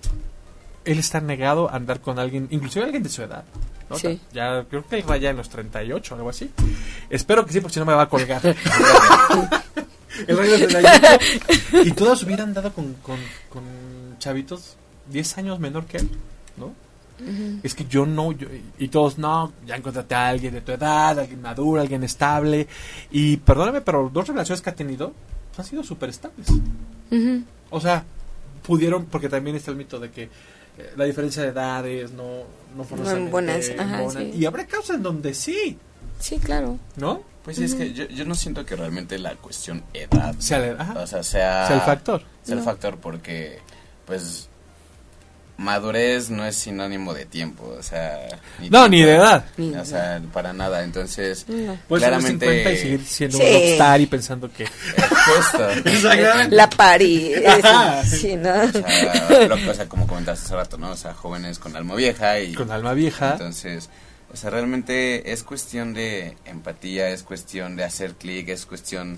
[0.85, 3.43] él está negado a andar con alguien, inclusive alguien de su edad.
[3.89, 3.97] ¿no?
[3.97, 4.19] Sí.
[4.33, 6.49] Ya creo que raya en los 38 o algo así.
[7.09, 8.41] Espero que sí, porque si no me va a colgar.
[8.45, 8.55] el
[10.39, 11.19] en los 38.
[11.85, 13.17] Y toda su vida ha andado con, con,
[13.49, 13.63] con
[14.19, 14.75] chavitos
[15.09, 16.09] 10 años menor que él,
[16.57, 16.73] ¿no?
[17.61, 18.47] Es que yo no, yo-
[18.79, 22.67] y todos no, ya encontraste a alguien de tu edad, alguien maduro, alguien estable.
[23.11, 25.13] Y perdóname, pero dos relaciones que ha tenido
[25.55, 26.47] han sido súper estables.
[27.69, 28.03] O sea,
[28.65, 30.29] pudieron, porque también está el mito de que
[30.95, 32.43] la diferencia de edades no,
[32.75, 34.31] no forzosamente buenas, ajá, sí.
[34.35, 35.77] Y habrá casos en donde sí,
[36.19, 36.77] Sí, claro.
[36.97, 37.23] ¿no?
[37.43, 40.99] Pues es que yo, yo no siento que realmente la cuestión edad, Sea la- ajá.
[40.99, 42.21] o sea, sea, Sea el factor.
[42.43, 43.57] sea el factor porque,
[44.05, 44.47] pues,
[45.61, 48.27] madurez no es sinónimo de tiempo, o sea...
[48.69, 49.45] No, ni de edad.
[49.79, 51.45] O sea, para nada, entonces...
[51.47, 51.77] No.
[51.87, 53.43] Puedes tener Claramente- 50 y seguir siendo Sí.
[53.43, 54.65] un rockstar y pensando que...
[54.67, 55.67] Justo.
[56.49, 57.33] La pari.
[58.05, 58.53] Sí, ¿no?
[58.63, 60.91] O sea, lo- o sea, como comentaste hace rato, ¿no?
[60.91, 62.53] O sea, jóvenes con alma vieja y...
[62.53, 63.33] Con alma vieja.
[63.33, 63.89] Entonces,
[64.33, 69.17] o sea, realmente es cuestión de empatía, es cuestión de hacer clic, es cuestión...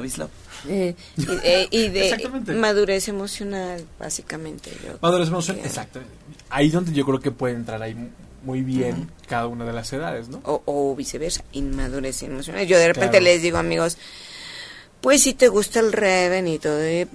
[0.00, 0.30] love.
[0.68, 4.70] Eh, y, eh, y de madurez emocional, básicamente.
[4.84, 6.00] yo Madurez emocional, que- exacto.
[6.50, 7.96] Ahí donde yo creo que puede entrar ahí
[8.42, 10.40] muy bien cada una de las edades, ¿no?
[10.44, 12.66] O, o viceversa, inmadurez emocional.
[12.66, 13.24] Yo de repente Claro.
[13.24, 13.96] les digo, amigos,
[15.00, 17.06] pues si te gusta el Reven y todo, eh,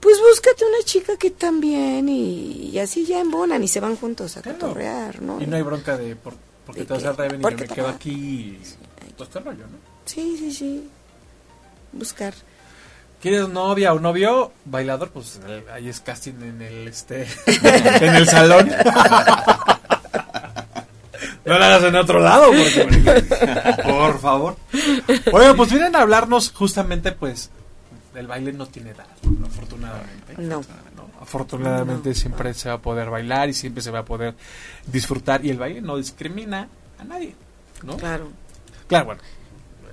[0.00, 4.36] pues búscate una chica que también y, y así ya embonan y se van juntos
[4.36, 4.58] a Claro.
[4.58, 5.40] cotorrear, ¿no?
[5.40, 7.68] Y no hay bronca de por, porque De te vas que- a Reven y me
[7.68, 8.10] quedo aquí
[9.00, 9.78] y todo este rollo, ¿no?
[10.04, 10.88] Sí, sí, sí.
[11.98, 12.34] Buscar.
[13.20, 14.52] ¿Quieres novia o novio?
[14.64, 15.40] Bailador, pues
[15.72, 18.70] ahí es casting en el este en el salón.
[21.44, 23.24] No lo hagas en otro lado, porque,
[23.84, 24.56] por favor.
[25.32, 27.50] Oye, pues vienen a hablarnos justamente, pues,
[28.16, 29.46] el baile no tiene edad, ¿no?
[29.46, 30.34] afortunadamente.
[30.38, 30.62] No.
[30.96, 31.10] ¿no?
[31.20, 34.34] Afortunadamente siempre se va a poder bailar y siempre se va a poder
[34.86, 37.34] disfrutar y el baile no discrimina a nadie,
[37.84, 37.96] ¿no?
[37.96, 38.28] Claro.
[38.88, 39.22] Claro, bueno,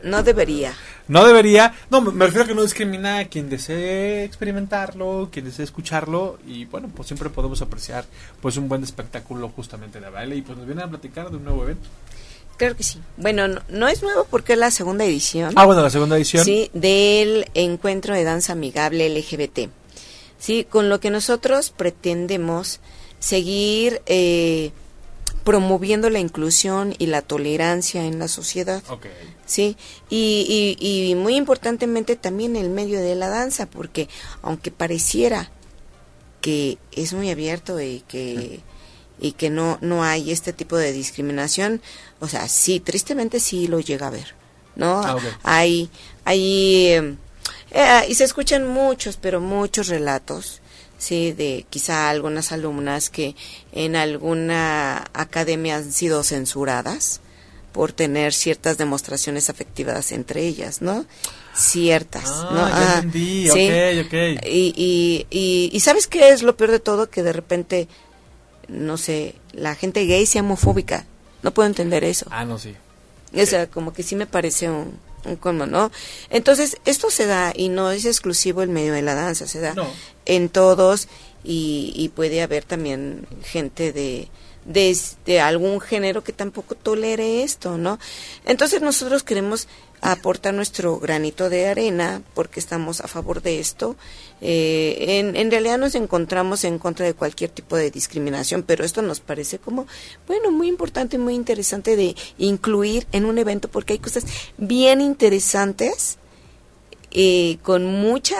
[0.03, 0.73] No debería.
[1.07, 5.63] no debería, no, me refiero a que no discrimina a quien desee experimentarlo, quien desee
[5.63, 8.05] escucharlo y bueno, pues siempre podemos apreciar
[8.41, 11.45] pues un buen espectáculo justamente de baile y pues nos vienen a platicar de un
[11.45, 11.89] nuevo evento.
[12.57, 12.99] Claro que sí.
[13.17, 15.53] Bueno, no, no es nuevo porque es la segunda edición.
[15.55, 16.45] Ah, bueno, la segunda edición.
[16.45, 19.69] Sí, del encuentro de danza amigable LGBT.
[20.37, 22.79] Sí, con lo que nosotros pretendemos
[23.19, 24.71] seguir eh,
[25.43, 28.81] promoviendo la inclusión y la tolerancia en la sociedad.
[29.45, 29.75] Sí,
[30.09, 34.07] y, y, y muy importantemente también el medio de la danza, porque
[34.41, 35.51] aunque pareciera
[36.41, 38.61] que es muy abierto y que
[39.19, 41.81] y que no no hay este tipo de discriminación,
[42.19, 44.35] o sea, sí, tristemente sí lo llega a ver,
[44.75, 45.01] ¿no?
[45.01, 45.23] Ah, ok.
[45.43, 45.89] Hay
[46.25, 47.15] hay eh,
[47.71, 50.61] eh, y se escuchan muchos, pero muchos relatos
[51.03, 53.35] sí de quizá algunas alumnas que
[53.71, 57.19] en alguna academia han sido censuradas
[57.71, 61.05] por tener ciertas demostraciones afectivas entre ellas, ¿no?
[61.55, 62.67] Ciertas, Ah, ¿no?
[62.69, 63.69] ya Ah, entendí, sí.
[63.69, 64.45] ok, ok.
[64.47, 67.09] Y, y, y, y ¿sabes qué es lo peor de todo?
[67.09, 67.87] Que de repente,
[68.67, 71.05] no sé, la gente gay sea homofóbica.
[71.41, 72.25] No puedo entender eso.
[72.31, 72.75] Ah, no, sí.
[73.35, 74.97] O sea, como que sí me parece un,
[75.39, 75.91] colmo, ¿no?
[76.29, 79.73] Entonces, esto se da y no es exclusivo el medio de la danza, se da
[79.73, 79.87] No.
[80.25, 81.07] en todos
[81.43, 84.29] y, y puede haber también gente de,
[84.65, 87.99] de, de algún género que tampoco tolere esto, ¿no?
[88.45, 89.67] Entonces nosotros queremos
[90.11, 93.95] aportar nuestro granito de arena porque estamos a favor de esto.
[94.41, 99.21] Eh, en, realidad nos encontramos en contra de cualquier tipo de discriminación, pero esto nos
[99.21, 99.87] parece como,
[100.27, 104.25] bueno, muy importante, muy interesante de incluir en un evento porque hay cosas
[104.57, 106.17] bien interesantes
[107.11, 108.37] eh, con mucha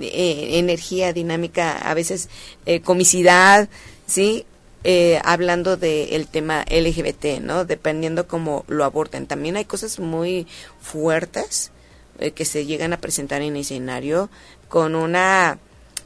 [0.00, 2.28] eh, energía dinámica, a veces
[2.66, 3.68] eh, comicidad,
[4.06, 4.44] ¿sí?
[4.88, 7.64] Eh, hablando del tema LGBT, ¿no?
[7.64, 9.26] Dependiendo cómo lo aborden.
[9.26, 10.46] También hay cosas muy
[10.80, 11.72] fuertes
[12.20, 14.30] eh, que se llegan a presentar en escenario
[14.68, 15.58] con una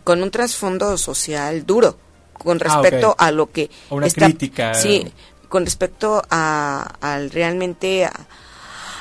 [0.03, 1.99] con un trasfondo social duro
[2.33, 4.73] con Ah, respecto a lo que una crítica.
[4.73, 5.13] sí
[5.51, 8.13] con respecto a al realmente a,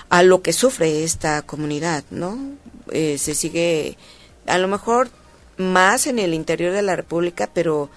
[0.09, 2.37] a lo que sufre esta comunidad, ¿no?
[2.91, 3.97] Eh, se sigue,
[4.45, 5.09] a lo mejor
[5.55, 7.89] más en el interior de la República, pero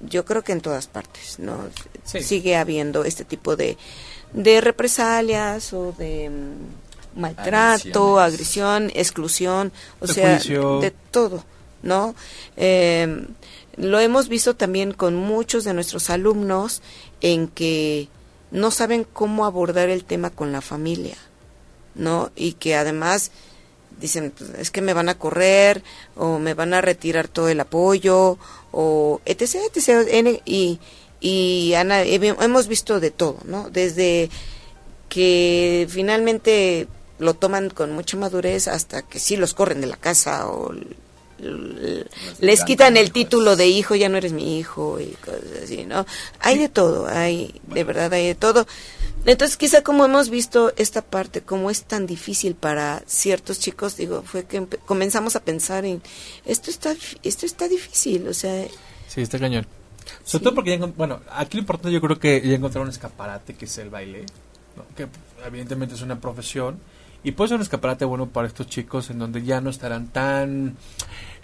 [0.00, 1.68] yo creo que en todas partes, ¿no?
[2.04, 2.22] Sí.
[2.22, 3.76] Sigue habiendo este tipo de,
[4.32, 8.34] de represalias o de mm, maltrato, Agresiones.
[8.34, 10.80] agresión, exclusión, o De sea, juicio.
[10.80, 11.44] de todo,
[11.82, 12.14] ¿no?
[12.56, 13.26] Eh,
[13.76, 16.82] lo hemos visto también con muchos de nuestros alumnos
[17.20, 18.08] en que
[18.50, 21.16] no saben cómo abordar el tema con la familia,
[21.94, 22.30] ¿no?
[22.34, 23.30] Y que además
[24.00, 25.82] dicen, pues, es que me van a correr
[26.16, 28.38] o me van a retirar todo el apoyo
[28.72, 30.78] o etc, etc, N- y,
[31.20, 33.70] y han- hemos visto de todo, ¿no?
[33.70, 34.30] Desde
[35.08, 36.86] que finalmente
[37.18, 40.72] lo toman con mucha madurez hasta que sí los corren de la casa o
[42.40, 46.04] les quitan el título de hijo, ya no eres mi hijo y cosas así, ¿no?
[46.40, 48.66] Hay de todo, hay, de verdad hay de todo.
[49.24, 54.22] Entonces, quizá como hemos visto esta parte, como es tan difícil para ciertos chicos, digo,
[54.22, 56.02] fue que comenzamos a pensar en,
[56.46, 58.66] esto está, esto está difícil, o sea...
[59.08, 59.66] Sí, está cañón.
[60.24, 63.66] Sobre todo porque, bueno, aquí lo importante yo creo que ya encontrar un escaparate que
[63.66, 64.24] es el baile,
[64.96, 65.08] que
[65.44, 66.78] evidentemente es una profesión,
[67.24, 70.76] y puede ser un escaparate bueno para estos chicos en donde ya no estarán tan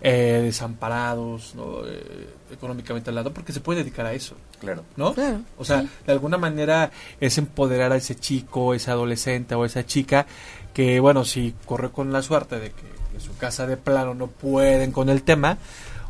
[0.01, 1.55] eh, desamparados
[1.87, 4.37] eh, económicamente al lado porque se puede dedicar a eso.
[4.61, 4.85] Claro.
[4.97, 5.15] ¿No?
[5.59, 10.27] o sea, de alguna manera es empoderar a ese chico, ese adolescente o esa chica
[10.73, 14.27] que, bueno, si corre con la suerte de que en su casa de plano no
[14.27, 15.59] pueden con el tema,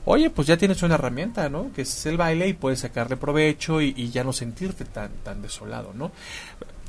[0.04, 1.72] oye, pues ya tienes una herramienta, ¿no?
[1.72, 5.42] Que es el baile y puedes sacarle provecho y, y, ya no sentirte tan, tan
[5.42, 6.12] desolado, ¿no?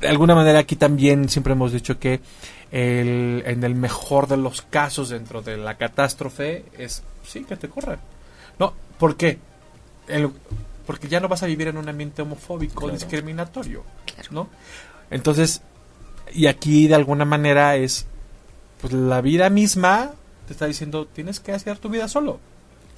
[0.00, 2.20] De alguna manera aquí también siempre hemos dicho que
[2.70, 7.68] el, en el mejor de los casos dentro de la catástrofe es, sí, que te
[7.68, 7.98] corran.
[8.58, 9.38] No, ¿por qué?
[10.08, 10.30] El,
[10.86, 13.84] porque ya no vas a vivir en un ambiente homofóbico, discriminatorio,
[14.30, 14.48] ¿no?
[15.10, 15.62] Entonces,
[16.32, 18.06] y aquí de alguna manera es,
[18.80, 20.12] pues la vida misma
[20.46, 22.38] te está diciendo, tienes que hacer tu vida solo.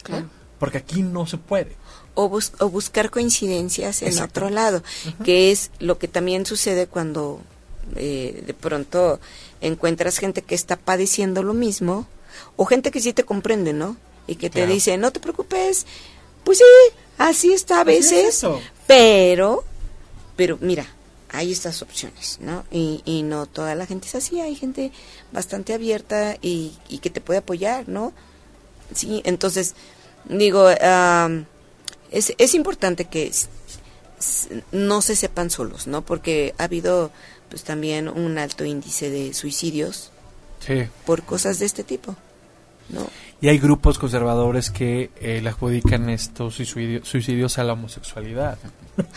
[0.02, 0.26] Claro.
[0.58, 1.76] Porque aquí no se puede.
[2.14, 4.82] O, o buscar coincidencias en otro lado,
[5.24, 7.40] que es lo que también sucede cuando
[7.96, 9.20] eh, de pronto
[9.60, 12.06] encuentras gente que está padeciendo lo mismo
[12.56, 13.96] o gente que sí te comprende, ¿no?
[14.26, 15.86] Y que te dice, no te preocupes,
[16.44, 16.64] pues sí,
[17.16, 18.44] así está a veces,
[18.86, 19.64] pero,
[20.36, 20.86] pero mira,
[21.30, 22.64] hay estas opciones, ¿no?
[22.70, 24.92] Y, y, no toda la gente es así, hay gente
[25.32, 28.12] bastante abierta y, y que te puede apoyar, ¿no?
[28.94, 29.74] Sí, entonces,
[30.28, 30.68] digo,
[32.10, 33.30] es, es importante que
[34.72, 36.02] no se sepan solos, ¿no?
[36.02, 37.10] Porque ha habido
[37.48, 40.10] pues también un alto índice de suicidios
[41.06, 42.14] por cosas de este tipo.
[42.90, 43.06] ¿no?
[43.40, 48.58] Y hay grupos conservadores que eh, le adjudican estos suicidios, a la homosexualidad.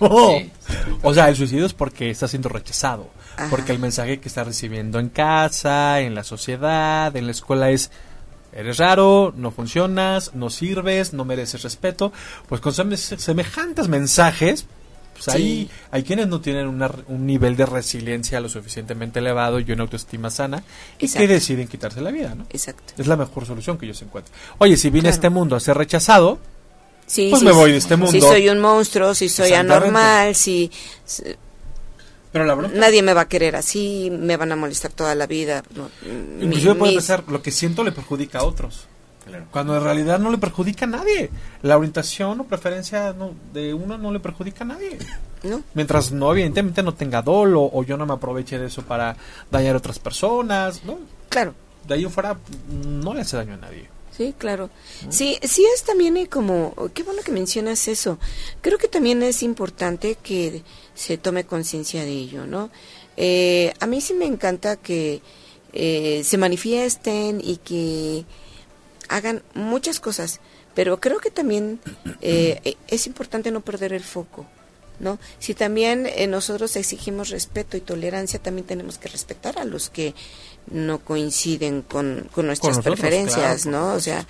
[0.00, 3.10] O sea, el suicidio es porque está siendo rechazado,
[3.50, 7.90] porque el mensaje que está recibiendo en casa, en la sociedad, en la escuela es
[8.52, 12.12] eres raro, no funcionas, no sirves, no mereces respeto,
[12.48, 14.66] pues con semejantes mensajes,
[15.14, 19.82] pues ahí hay quienes no tienen un nivel de resiliencia lo suficientemente elevado y una
[19.82, 20.62] autoestima sana
[20.98, 22.46] y que deciden quitarse la vida, ¿no?
[22.50, 22.94] Exacto.
[22.96, 24.36] Es la mejor solución que ellos encuentran.
[24.58, 26.38] Oye, si vine a este mundo a ser rechazado,
[27.04, 28.12] pues me voy de este mundo.
[28.12, 30.70] Si soy un monstruo, si soy anormal, si...
[32.32, 35.62] Pero la Nadie me va a querer así, me van a molestar toda la vida.
[36.40, 38.86] Inclusive puede pensar, lo que siento le perjudica a otros.
[39.50, 41.30] Cuando en realidad no le perjudica a nadie.
[41.62, 43.14] La orientación o preferencia
[43.52, 44.98] de uno no le perjudica a nadie.
[45.42, 45.62] ¿No?
[45.74, 49.16] Mientras no, evidentemente no tenga dolo o yo no me aproveche de eso para
[49.50, 50.98] dañar a otras personas, ¿no?
[51.28, 51.54] Claro.
[51.86, 52.36] De ahí fuera
[52.84, 53.88] no le hace daño a nadie.
[54.16, 54.68] Sí, claro.
[55.10, 58.18] Sí, sí es también como, qué bueno que mencionas eso.
[58.62, 60.64] Creo que también es importante que
[60.98, 62.70] se tome conciencia de ello, ¿no?
[63.16, 65.22] Eh, a mí sí me encanta que
[65.72, 68.24] eh, se manifiesten y que
[69.08, 70.40] hagan muchas cosas,
[70.74, 71.78] pero creo que también
[72.20, 74.46] eh, es importante no perder el foco.
[75.00, 75.20] ¿No?
[75.38, 80.12] Si también eh, nosotros exigimos respeto y tolerancia, también tenemos que respetar a los que
[80.72, 83.92] no coinciden con, con nuestras preferencias, ¿no?
[83.92, 84.26] O sea,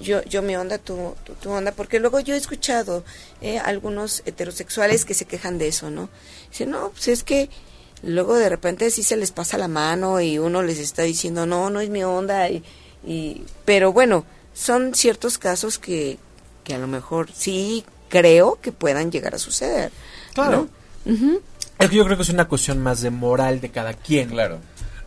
[0.00, 3.04] yo, yo mi onda, tu, tu, onda, porque luego yo he escuchado
[3.40, 6.08] eh, algunos heterosexuales que se quejan de eso, ¿no?
[6.50, 7.50] Dicen, no, pues es que
[8.02, 11.70] luego de repente sí se les pasa la mano y uno les está diciendo, no,
[11.70, 12.64] no es mi onda, y,
[13.06, 16.18] y, pero bueno, son ciertos casos que,
[16.64, 19.92] que a lo mejor sí creo que puedan llegar a suceder.
[20.34, 20.68] Claro.
[21.78, 24.28] Es que yo creo que es una cuestión más de moral de cada quien.
[24.28, 24.58] Claro.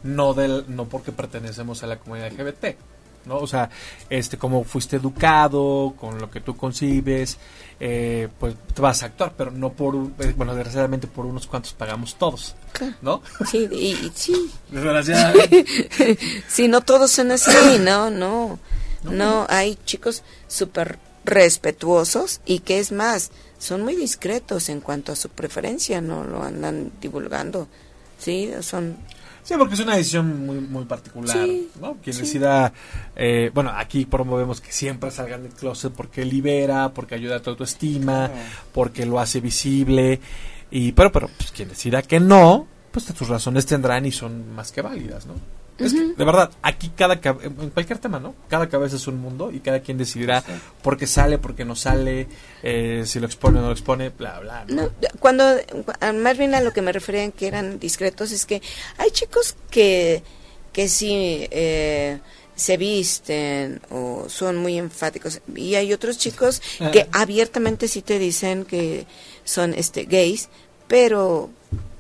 [0.03, 2.75] No, del, no porque pertenecemos a la comunidad LGBT.
[3.25, 3.38] ¿No?
[3.38, 3.69] O sea,
[4.09, 7.38] este, como fuiste educado, con lo que tú concibes,
[7.79, 11.73] eh, pues te vas a actuar, pero no por, eh, bueno, desgraciadamente por unos cuantos
[11.73, 12.55] pagamos todos,
[13.01, 13.21] ¿no?
[13.49, 14.51] Sí, y, sí.
[14.71, 15.65] Desgraciadamente.
[16.47, 18.59] sí, no todos son así, no, no,
[19.03, 25.15] no, hay chicos súper respetuosos y que es más, son muy discretos en cuanto a
[25.15, 27.67] su preferencia, no lo andan divulgando,
[28.17, 28.97] sí, son
[29.44, 31.48] Sí, porque es una decisión muy, muy particular,
[31.82, 31.98] ¿no?
[32.02, 32.72] Quien decida,
[33.16, 37.50] eh, bueno, aquí promovemos que siempre salgan del closet porque libera, porque ayuda a tu
[37.50, 38.32] autoestima,
[38.72, 40.22] porque lo hace visible,
[40.72, 44.72] y pero, pero, pues quien decida que no, pues sus razones tendrán y son más
[44.72, 45.34] que válidas, ¿no?
[45.78, 48.36] Es que, de verdad, aquí cada en cualquier tema, ¿no?
[48.47, 50.43] Cada cabeza es un mundo y cada quien decidirá
[50.82, 52.28] por qué sale, por qué no sale,
[52.61, 54.65] eh, si lo expone o no lo expone, bla, bla.
[54.67, 54.89] ¿no?
[55.19, 55.45] cuando,
[56.15, 58.61] más bien a lo que me referían que eran discretos, es que
[58.97, 60.24] hay chicos que,
[60.71, 62.19] que sí, eh,
[62.55, 66.61] se visten o son muy enfáticos y hay otros chicos
[66.91, 69.07] que abiertamente sí te dicen que
[69.43, 70.49] son este gays
[70.88, 71.49] pero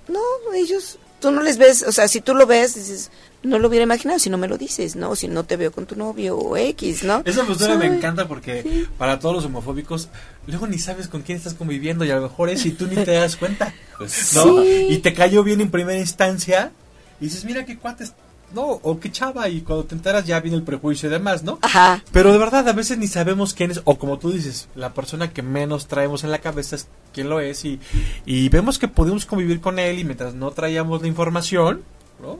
[0.07, 0.21] no
[0.53, 3.09] ellos tú no les ves o sea si tú lo ves dices
[3.43, 5.15] no lo hubiera imaginado si no me lo dices, ¿no?
[5.15, 7.21] Si no te veo con tu novio o X, ¿no?
[7.25, 10.09] Esa postura me encanta porque para todos los homofóbicos,
[10.47, 12.95] luego ni sabes con quién estás conviviendo y a lo mejor es y tú ni
[12.95, 14.63] te das cuenta, pues ¿no?
[14.63, 16.71] Y te cayó bien en primera instancia
[17.19, 18.13] y dices, mira qué cuates,
[18.53, 21.59] no, o qué chava, y cuando te enteras ya viene el prejuicio y demás, ¿no?
[21.61, 22.03] Ajá.
[22.11, 25.31] Pero de verdad, a veces ni sabemos quién es, o como tú dices, la persona
[25.31, 27.79] que menos traemos en la cabeza es quién lo es, y,
[28.25, 31.83] y vemos que podemos convivir con él, y mientras no traíamos la información,
[32.21, 32.39] ¿no?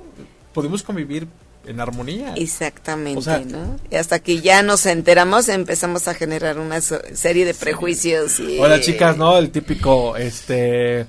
[0.54, 1.28] podemos convivir
[1.66, 2.34] en armonía.
[2.36, 3.80] Exactamente, ¿no?
[3.90, 8.40] Y hasta que ya nos enteramos empezamos a generar una serie de prejuicios.
[8.40, 8.60] Y...
[8.60, 9.38] Hola chicas, ¿no?
[9.38, 11.02] El típico, este,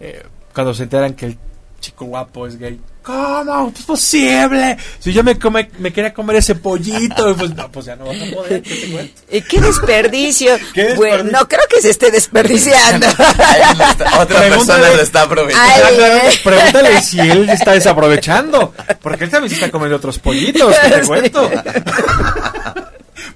[0.00, 0.22] eh,
[0.54, 1.38] cuando se enteran que el
[1.80, 2.80] chico guapo es gay.
[3.04, 3.70] ¿Cómo?
[3.76, 4.78] ¿Es posible?
[4.98, 8.16] Si yo me, come, me quería comer ese pollito, pues, no, pues ya no vas
[8.16, 8.62] a poder.
[8.62, 10.56] ¿Qué te qué desperdicio?
[10.74, 13.06] ¿Qué Bueno, no creo que se esté desperdiciando.
[14.18, 15.84] Otra persona lo está aprovechando.
[15.86, 16.40] Ay, eh.
[16.42, 18.72] Pregúntale si él está desaprovechando.
[19.02, 21.50] Porque él también se está comiendo otros pollitos, ¿qué te cuento?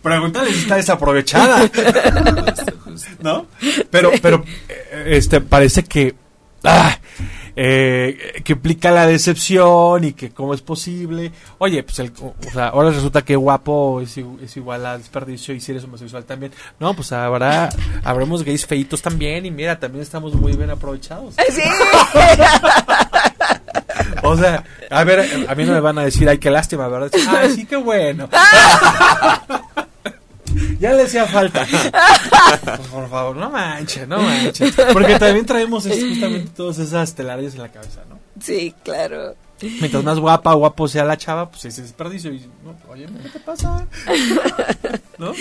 [0.00, 1.70] Pregúntale si está desaprovechada.
[3.20, 3.46] ¿No?
[3.90, 6.14] Pero, pero, eh, este, parece que.
[6.64, 6.98] Ah,
[7.60, 11.32] eh, que implica la decepción y que cómo es posible.
[11.58, 14.16] Oye, pues el, o sea, ahora resulta que guapo es,
[14.56, 16.52] igual a desperdicio y si eres homosexual también.
[16.78, 17.68] No, pues habrá,
[18.04, 21.34] habremos gays feitos también y mira, también estamos muy bien aprovechados.
[21.50, 21.62] Sí.
[24.22, 27.10] O sea, a ver, a mí no me van a decir, ay, qué lástima, ¿verdad?
[27.28, 28.28] Ay, sí, qué bueno.
[30.80, 31.66] Ya le hacía falta.
[31.66, 34.74] Pues, por favor, no manches, no manches.
[34.92, 38.18] Porque también traemos es- justamente todas esas telarañas en la cabeza, ¿no?
[38.40, 39.34] Sí, claro.
[39.60, 42.32] Mientras más guapa o guapo sea la chava, pues ese desperdicio.
[42.32, 43.86] Y, no, oye, ¿qué te pasa?
[45.18, 45.32] ¿No?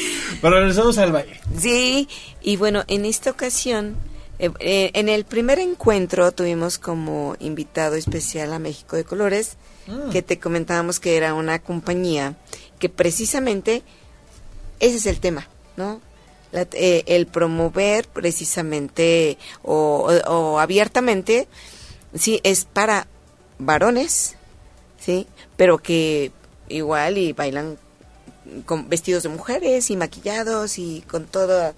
[0.41, 1.39] Pero regresamos al baile.
[1.57, 2.07] Sí,
[2.41, 3.95] y bueno, en esta ocasión,
[4.39, 9.57] eh, eh, en el primer encuentro tuvimos como invitado especial a México de Colores,
[9.87, 10.09] Mm.
[10.09, 12.35] que te comentábamos que era una compañía
[12.77, 13.83] que precisamente
[14.79, 16.01] ese es el tema, ¿no?
[16.51, 21.47] La- eh, el promover precisamente o, o- o abiertamente,
[22.15, 23.07] sí, es para
[23.59, 24.35] varones,
[24.99, 26.31] sí, pero que
[26.69, 27.77] igual y bailan
[28.65, 31.73] con vestidos de mujeres y maquillados y con todo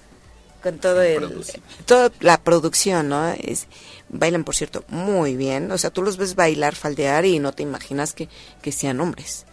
[0.62, 1.43] con todo el
[1.86, 3.66] toda la producción no es
[4.10, 5.72] bailan por cierto muy bien.
[5.72, 8.28] O sea tú los ves bailar faldear y no te imaginas que,
[8.62, 9.45] que sean hombres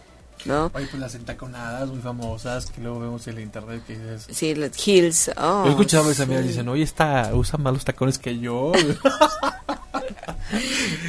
[0.45, 4.27] no Oye, pues las entaconadas muy famosas que luego vemos en la internet que dices...
[4.31, 6.23] sí los heels oh, Yo he escuchado a mis sí.
[6.23, 8.71] amigas dicen, oye, esta usa más los tacones que yo.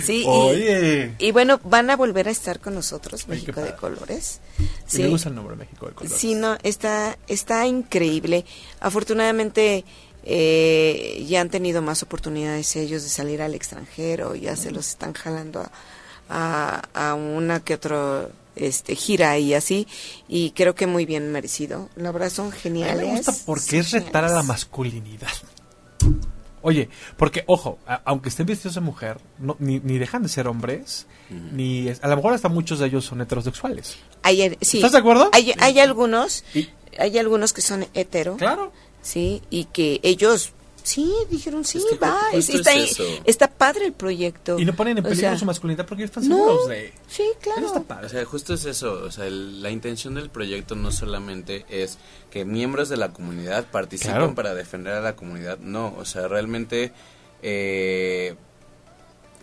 [0.02, 1.14] sí y- oye.
[1.18, 3.74] y, bueno van a volver a estar con nosotros México de.
[3.74, 4.40] Colores
[4.86, 5.02] Sí.
[5.02, 6.18] Me gusta el nombre México de Colores.
[6.18, 8.44] Sí, no, está, está increíble.
[8.80, 9.84] Afortunadamente
[10.24, 15.12] eh, ya han tenido más oportunidades ellos de salir al extranjero, ya se los están
[15.12, 15.70] jalando a,
[16.94, 19.86] a, a una que otra este, gira y así,
[20.28, 21.88] y creo que muy bien merecido.
[21.96, 23.06] La verdad son A mí geniales.
[23.06, 25.28] me gusta porque es retar a la masculinidad.
[26.60, 30.48] Oye, porque, ojo, a- aunque estén vestidos de mujer, no, ni, ni dejan de ser
[30.48, 33.96] hombres, ni es- a lo mejor hasta muchos de ellos son heterosexuales.
[34.22, 35.30] Hay- sí, ¿Estás de acuerdo?
[35.32, 38.36] Hay, hay algunos, Y- hay algunos que son hetero.
[38.36, 38.72] Claro.
[39.00, 40.52] Sí, y que ellos,
[40.88, 44.58] sí, dijeron, sí, Es que va, justo es- es está, está padre el proyecto.
[44.58, 46.92] Y no ponen en O peligro sea, su masculinidad porque ellos están no, seguros de...
[47.08, 47.66] sí, claro.
[47.66, 48.06] Está padre.
[48.06, 51.98] O sea, justo es eso, o sea, el- la intención del proyecto no solamente es
[52.30, 54.34] que miembros de la comunidad participen Claro.
[54.34, 56.92] para defender a la comunidad, no, o sea, realmente
[57.42, 58.34] eh,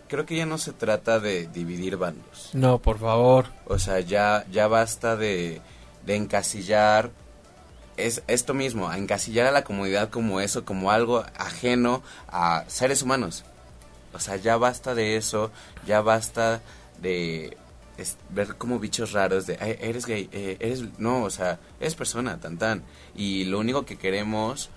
[0.08, 3.46] creo que ya no se trata de dividir bandos, No, por favor.
[3.66, 5.60] o sea, ya, ya basta de,
[6.04, 7.10] de encasillar
[7.96, 13.02] es esto mismo, a encasillar a la comunidad como eso, como algo ajeno a seres
[13.02, 13.44] humanos.
[14.12, 15.50] O sea, ya basta de eso,
[15.86, 16.60] ya basta
[17.00, 17.56] de
[17.98, 21.94] es- ver como bichos raros de, "Ay, eres gay, eh, eres, no, o sea, eres
[21.94, 22.82] persona, tan tan.
[23.14, 24.68] Y lo único que queremos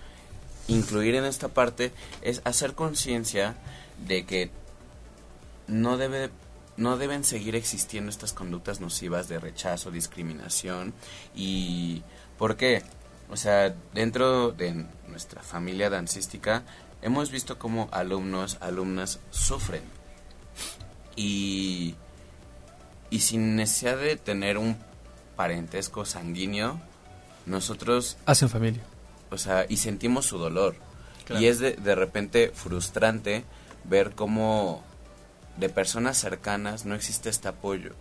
[0.68, 1.92] incluir en esta parte
[2.22, 3.56] es hacer conciencia
[4.08, 4.52] de que
[5.68, 6.30] no debe
[6.78, 10.94] no deben seguir existiendo estas conductas nocivas de rechazo, discriminación
[11.36, 12.04] y
[12.38, 12.84] ¿por qué?
[13.30, 16.64] O sea, dentro de nuestra familia dancística
[17.02, 19.84] hemos visto cómo alumnos, alumnas sufren
[21.16, 21.96] y
[23.10, 24.78] y sin necesidad de tener un
[25.36, 26.80] parentesco sanguíneo,
[27.46, 28.84] nosotros Hacen familia.
[29.32, 30.76] o sea, y sentimos su dolor.
[31.26, 31.42] Claro.
[31.42, 33.46] Y es de, de repente frustrante
[33.84, 34.84] ver cómo
[35.58, 37.94] de personas cercanas no existe este apoyo.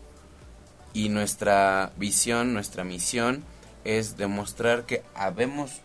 [0.93, 3.45] Y nuestra visión, nuestra misión
[3.85, 5.81] es demostrar que habemos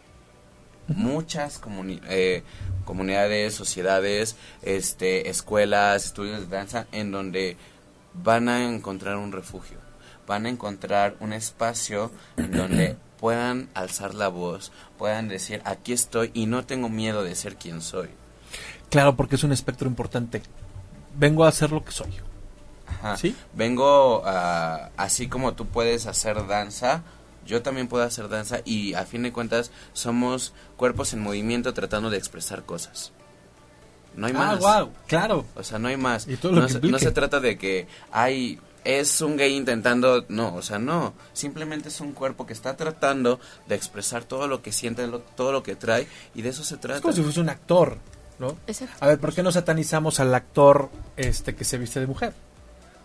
[0.88, 1.62] muchas
[2.10, 2.44] eh,
[2.86, 7.58] comunidades, sociedades, este, escuelas, estudios de danza en donde
[8.14, 9.78] van a encontrar un refugio,
[10.28, 16.32] van a encontrar un espacio en donde puedan alzar la voz, puedan decir aquí estoy
[16.34, 18.10] y no tengo miedo de ser quien soy.
[18.90, 20.44] Claro, porque es un espectro importante.
[21.16, 22.12] Vengo a hacer lo que soy.
[23.18, 23.36] ¿Sí?
[23.54, 27.04] Vengo a, así como tú puedes hacer danza,
[27.46, 32.10] yo también puedo hacer danza y a fin de cuentas somos cuerpos en movimiento tratando
[32.10, 33.12] de expresar cosas.
[34.16, 34.60] No hay ah, más.
[34.60, 35.46] wow, claro.
[35.56, 36.28] O sea, no hay más.
[36.28, 41.88] no, se, trata de que hay es un gay intentando, no, o sea, no, simplemente
[41.88, 45.76] es un cuerpo que está tratando de expresar todo lo que siente, todo lo que
[45.76, 46.98] trae y de eso se trata.
[46.98, 47.98] Es como si fuese un actor,
[48.40, 48.58] ¿no?
[49.00, 52.34] A ver, ¿por qué no satanizamos al actor este que se viste de mujer?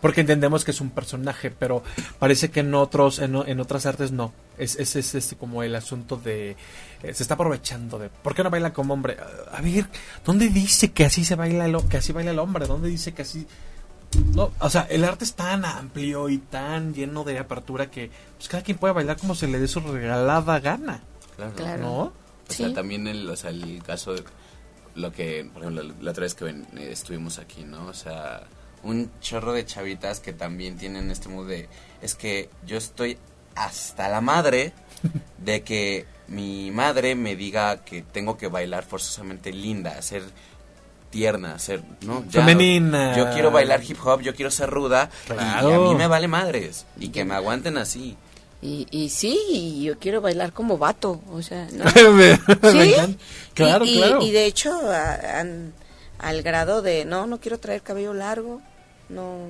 [0.00, 1.82] Porque entendemos que es un personaje, pero
[2.18, 4.32] parece que en otros, en, en otras artes no.
[4.56, 6.56] Es, es, es, este como el asunto de
[7.02, 9.16] eh, se está aprovechando de ¿por qué no baila como hombre?
[9.52, 9.86] A ver,
[10.24, 12.66] ¿dónde dice que así se baila el, que así baila el hombre?
[12.66, 13.46] ¿Dónde dice que así
[14.34, 18.48] no, o sea, el arte es tan amplio y tan lleno de apertura que pues
[18.48, 21.02] cada quien puede bailar como se le dé su regalada gana.
[21.54, 21.82] Claro.
[21.82, 22.00] ¿No?
[22.48, 24.24] O sea, también el, o sea, el caso de
[24.94, 27.86] lo que, por ejemplo, la, otra vez que estuvimos aquí, ¿no?
[27.86, 28.44] O sea,
[28.82, 31.68] un chorro de chavitas que también tienen este mood de,
[32.02, 33.18] es que yo estoy
[33.54, 34.72] hasta la madre
[35.38, 40.22] de que mi madre me diga que tengo que bailar forzosamente linda, ser
[41.10, 42.22] tierna, ser, ¿no?
[42.28, 43.16] Femenina.
[43.16, 46.84] Yo quiero bailar hip hop, yo quiero ser ruda y, a mí me vale madres
[46.98, 48.16] y que me aguanten así.
[48.60, 51.88] Y, y sí, yo quiero bailar como vato, o sea, ¿no?
[51.90, 53.16] ¿Sí?
[53.54, 54.20] claro, y, claro.
[54.20, 54.78] Y de hecho,
[56.18, 58.60] al grado de, no, no quiero traer cabello largo,
[59.08, 59.48] no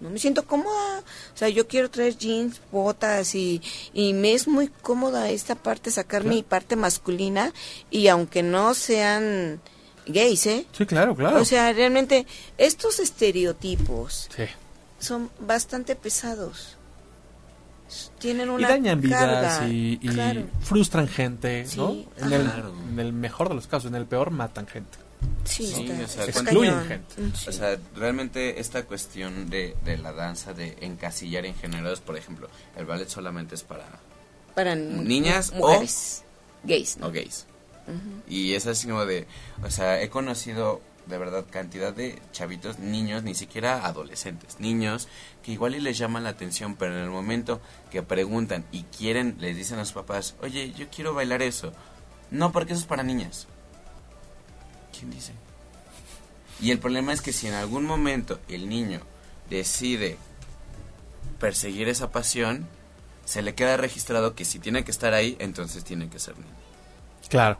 [0.00, 1.00] no me siento cómoda.
[1.34, 5.90] O sea, yo quiero traer jeans, botas y, y me es muy cómoda esta parte,
[5.90, 7.52] sacar mi parte masculina
[7.90, 9.60] y aunque no sean
[10.06, 10.66] gays, ¿eh?
[10.72, 11.40] Sí, claro, claro.
[11.40, 12.26] O sea, realmente
[12.58, 14.28] estos estereotipos
[14.98, 16.76] son bastante pesados.
[18.18, 20.00] Tienen una y dañan vidas y,
[20.60, 21.94] frustran gente, ¿no?
[22.16, 22.50] En el,
[22.90, 24.98] en el mejor de los casos, en el peor matan gente.
[25.44, 27.14] Sí, o sea, excluyen gente.
[27.48, 32.48] O sea, realmente esta cuestión de, de la danza, de encasillar en géneros, por ejemplo,
[32.76, 33.86] el ballet solamente es para,
[34.54, 36.24] para niñas mujeres,
[36.64, 36.98] o gays.
[37.00, 37.46] O gays.
[38.28, 39.26] Y es así como de,
[39.62, 45.08] o sea, he conocido de verdad cantidad de chavitos, niños, ni siquiera adolescentes, niños
[45.42, 47.60] que igual y les llaman la atención, pero en el momento
[47.90, 51.72] que preguntan y quieren, les dicen a sus papás, oye, yo quiero bailar eso.
[52.30, 53.46] No, porque eso es para niñas.
[55.04, 55.32] ¿Quién dice?
[56.60, 59.00] Y el problema es que si en algún momento el niño
[59.50, 60.16] decide
[61.38, 62.66] perseguir esa pasión,
[63.26, 66.48] se le queda registrado que si tiene que estar ahí, entonces tiene que ser niño.
[67.28, 67.58] Claro.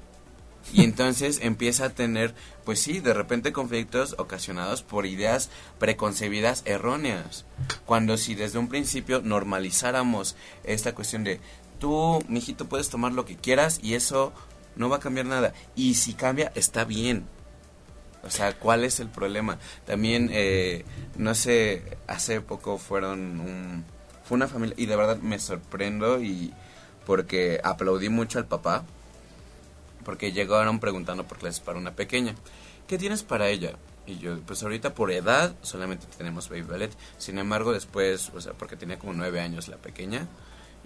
[0.72, 2.34] Y entonces empieza a tener,
[2.64, 7.44] pues sí, de repente conflictos ocasionados por ideas preconcebidas erróneas.
[7.84, 11.40] Cuando si desde un principio normalizáramos esta cuestión de,
[11.78, 14.32] tú, mijito, puedes tomar lo que quieras y eso
[14.76, 15.52] no va a cambiar nada.
[15.76, 17.26] Y si cambia, está bien.
[18.26, 19.58] O sea, ¿cuál es el problema?
[19.86, 20.84] También, eh,
[21.16, 23.84] no sé, hace poco fueron un,
[24.24, 26.52] fue una familia, y de verdad me sorprendo y
[27.06, 28.84] porque aplaudí mucho al papá,
[30.04, 32.34] porque llegaron preguntando por clases para una pequeña.
[32.86, 33.72] ¿Qué tienes para ella?
[34.06, 36.92] Y yo, pues ahorita por edad solamente tenemos baby ballet.
[37.18, 40.26] Sin embargo, después, o sea, porque tenía como nueve años la pequeña,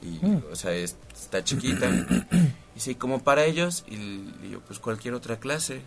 [0.00, 0.44] y, mm.
[0.52, 1.90] o sea, está chiquita.
[2.76, 5.82] Y sí, como para ellos, y, yo, pues cualquier otra clase.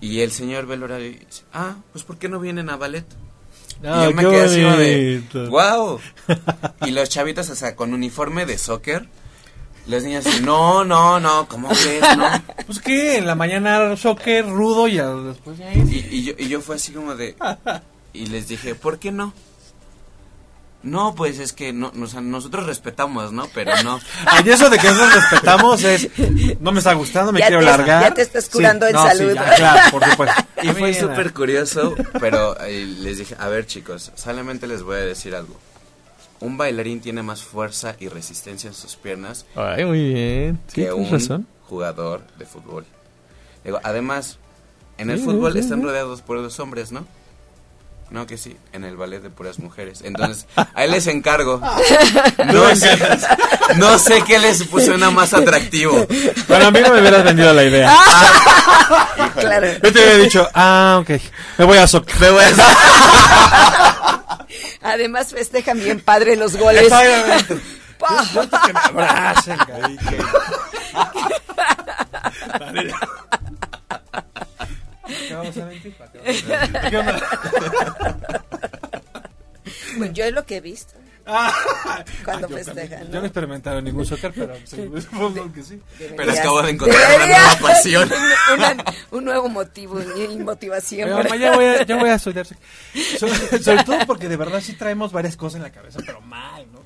[0.00, 2.76] Y el señor ve el horario y dice, ah, pues ¿por qué no vienen a
[2.76, 3.06] ballet?
[3.82, 6.00] y yo me quedé así de, wow.
[6.86, 9.06] y los chavitos, o sea, con uniforme de soccer.
[9.86, 12.02] Los niños, no, no, no, ¿cómo crees?
[12.16, 12.26] No.
[12.66, 16.60] Pues que en la mañana soccer rudo y después ya y, y, yo, y yo
[16.60, 17.36] fue así como de,
[18.12, 19.32] y les dije, ¿por qué no?
[20.86, 23.48] No, pues es que no, nosotros respetamos, ¿no?
[23.52, 23.98] Pero no.
[24.44, 26.08] Y eso de que nosotros respetamos es,
[26.60, 28.02] no me está gustando, me quiero largar.
[28.04, 29.36] Ya te estás curando en salud.
[29.56, 30.42] claro, por supuesto.
[30.62, 35.00] Y fue súper curioso, pero eh, les dije, a ver chicos, solamente les voy a
[35.00, 35.58] decir algo.
[36.38, 40.60] Un bailarín tiene más fuerza y resistencia en sus piernas Ay, muy bien.
[40.72, 42.86] que un jugador de fútbol.
[43.64, 44.38] Digo, además,
[44.98, 47.08] en el fútbol están rodeados por dos hombres, ¿no?
[48.10, 50.02] No, que sí, en el ballet de puras mujeres.
[50.02, 51.60] Entonces, ahí les encargo.
[52.46, 52.96] No sé,
[53.76, 56.06] no sé qué les nada más atractivo.
[56.48, 57.90] Bueno, a mí no me hubieras vendido la idea.
[57.90, 59.66] Ah, claro.
[59.82, 61.10] Yo te había dicho, ah, ok,
[61.58, 62.20] me voy a socar.
[62.20, 62.52] Me voy a
[64.82, 66.88] Además festejan bien padre los goles.
[66.88, 69.58] Yo que me abracen,
[75.36, 75.94] vamos a mentir?
[75.96, 76.90] ¿Para qué vamos a mentir?
[76.90, 78.42] ¿Qué onda?
[79.98, 80.94] Pues yo es lo que he visto.
[81.28, 83.00] Ah, Cuando yo festejan, también.
[83.08, 83.12] ¿no?
[83.14, 85.82] Yo no he experimentado ningún soccer, pero sí, supongo que sí.
[86.16, 88.10] Pero acabo de encontrar una nueva pasión.
[88.56, 91.08] Una- un nuevo motivo y motivación.
[91.08, 92.46] Pero, mamá, ya voy a, ya voy a estudiar.
[92.46, 96.64] Sobre, sobre todo porque de verdad sí traemos varias cosas en la cabeza, pero mal,
[96.72, 96.80] ¿no?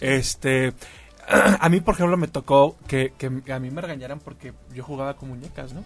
[0.00, 0.72] Este,
[1.28, 5.16] a mí, por ejemplo, me tocó que, que a mí me regañaran porque yo jugaba
[5.16, 5.82] con muñecas, ¿no?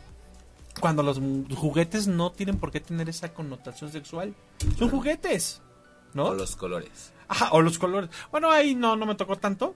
[0.80, 1.20] Cuando los
[1.56, 4.34] juguetes no tienen por qué tener esa connotación sexual.
[4.78, 5.62] Son juguetes,
[6.12, 6.26] ¿no?
[6.26, 7.12] O los colores.
[7.28, 8.10] Ajá, o los colores.
[8.30, 9.74] Bueno, ahí no, no me tocó tanto.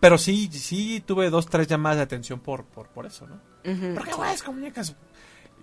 [0.00, 3.40] Pero sí, sí tuve dos, tres llamadas de atención por, por, por eso, ¿no?
[3.94, 4.96] ¿Por qué juegas con muñecas?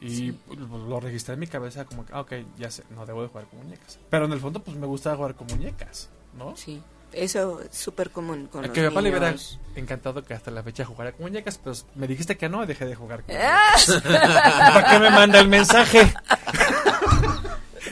[0.02, 3.22] Y pues, lo registré en mi cabeza como que, ah, ok, ya sé, no debo
[3.22, 4.00] de jugar con muñecas.
[4.10, 6.56] Pero en el fondo, pues me gusta jugar con muñecas, ¿no?
[6.58, 6.82] Sí,
[7.14, 9.60] eso es súper común con A los que a mi papá le hubiera niños.
[9.76, 12.86] encantado que hasta la fecha jugara con muñecas, pero me dijiste que no y dejé
[12.86, 13.76] de jugar con Ah,
[14.74, 16.14] ¿Para qué me manda el mensaje?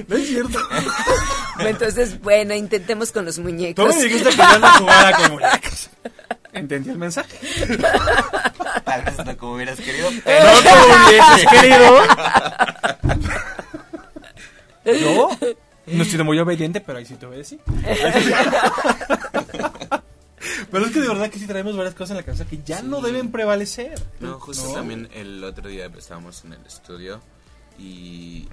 [0.08, 0.60] no es cierto.
[1.60, 3.96] Entonces, bueno, intentemos con los Tú muñecos.
[3.96, 5.90] me dijiste que yo no jugara con muñecas.
[6.54, 7.38] Entendí el mensaje.
[8.84, 12.04] Tal vez no como hubieras querido, No pero como hubieses querido.
[14.86, 15.30] Yo
[15.92, 17.60] no he sido muy obediente, pero ahí sí te obedecí.
[20.72, 22.82] Pero es que de verdad que sí traemos varias cosas en la cabeza que ya
[22.82, 24.02] no deben prevalecer.
[24.22, 24.74] No, justo ¿No?
[24.74, 27.22] también el otro día estábamos en el estudio
[27.78, 28.48] y,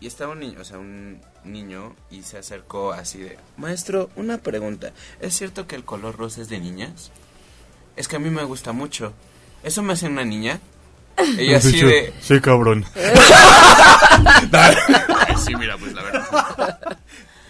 [0.00, 4.38] y estaba un niño, o sea, un niño y se acercó así de, maestro, una
[4.38, 7.12] pregunta, ¿es cierto que el color rosa es de niñas?
[7.96, 9.12] Es que a mí me gusta mucho.
[9.62, 10.58] ¿Eso me hace una niña?
[11.38, 12.84] Ella así de, Sí, cabrón.
[15.44, 16.98] sí, mira, pues la verdad.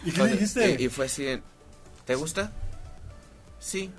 [0.05, 0.77] ¿Y qué le dijiste?
[0.79, 1.41] Y, y fue así
[2.05, 2.53] ¿te gusta?
[3.59, 3.91] Sí,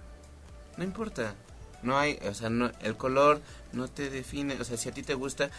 [0.77, 1.35] no importa.
[1.81, 3.41] No hay, o sea, no, el color
[3.73, 5.49] no te define, o sea, si a ti te gusta,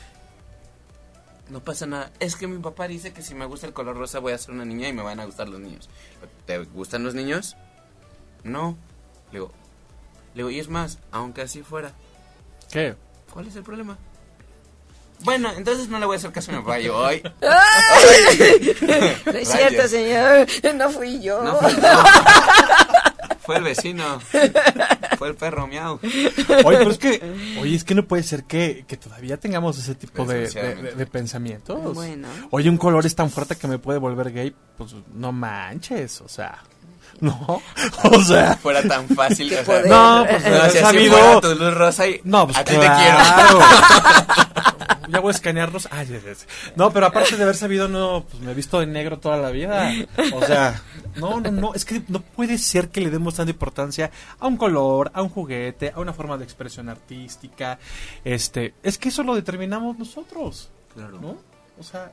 [1.51, 2.11] no pasa nada.
[2.19, 4.55] Es que mi papá dice que si me gusta el color rosa voy a ser
[4.55, 5.91] una niña y me van a gustar los niños.
[6.47, 7.57] ¿Te gustan los niños?
[8.43, 8.77] No.
[9.33, 9.53] Le digo,
[10.35, 11.93] le digo, y es más, aunque así fuera,
[12.71, 12.97] ¿Qué?
[13.33, 13.99] ¿cuál es el problema?
[15.21, 16.79] Bueno, entonces no le voy a hacer caso a mi papá.
[16.81, 17.23] Yo, ay,
[19.25, 20.47] No es cierto, señor.
[20.75, 21.43] No fui yo.
[21.43, 21.89] no fue, no.
[23.41, 24.21] Fue el vecino.
[25.19, 25.99] Fue el perro miau.
[26.03, 27.23] Oye, pero es que,
[27.61, 30.91] oye, es que no puede ser que, que todavía tengamos ese tipo de, de, Desgraciadamente.
[30.91, 31.95] de- de pensamientos.
[31.95, 32.29] Bueno.
[32.51, 36.29] Oye, un color es tan fuerte que me puede volver gay, pues no manches, o
[36.29, 36.59] sea,
[37.21, 37.63] no,
[38.05, 39.55] o sea, Fuera tan fácil.
[39.55, 42.57] O sea, no, pues No, si así sabido, fuera tu luz rosa y no, pues
[42.59, 43.59] a ti claro.
[43.59, 44.74] te
[45.09, 45.89] Ya voy a escanearlos.
[45.91, 46.33] Ay, ya, ya.
[46.77, 49.51] No, pero aparte de haber sabido, no, pues me he visto de negro toda la
[49.51, 49.93] vida.
[50.35, 50.81] O sea,
[51.17, 54.57] no, no, no, es que no puede ser que le demos tanta importancia a un
[54.57, 57.79] color, a un juguete, a una forma de expresión artística.
[58.25, 60.71] Este, es que eso lo determinamos nosotros.
[60.95, 61.19] Claro.
[61.21, 61.37] ¿no?
[61.79, 62.13] O sea,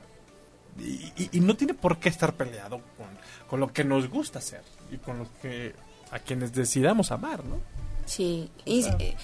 [0.78, 3.06] y, y- y no tiene por qué estar peleado con,
[3.48, 5.74] con lo que nos gusta hacer y con lo que
[6.10, 7.60] a quienes decidamos amar, ¿no?
[8.06, 9.16] Sí, y eh,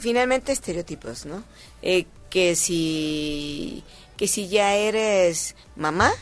[0.00, 1.44] finalmente estereotipos, ¿no?
[1.82, 3.84] Eh, que si
[4.16, 6.12] que si ya eres mamá,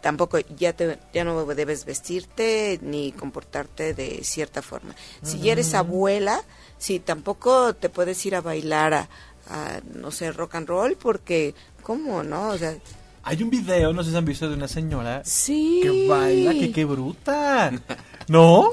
[0.00, 4.94] tampoco ya te, ya no debes vestirte ni comportarte de cierta forma.
[5.22, 6.42] Si ya eres abuela,
[6.78, 9.08] sí, tampoco te puedes ir a bailar a,
[9.48, 12.48] a, no sé, rock and roll porque ¿cómo, no?
[12.48, 12.76] O sea,
[13.22, 15.80] Hay un video, no sé si han visto, de una señora sí.
[15.82, 17.70] que baila, que qué bruta.
[18.28, 18.70] ¿No?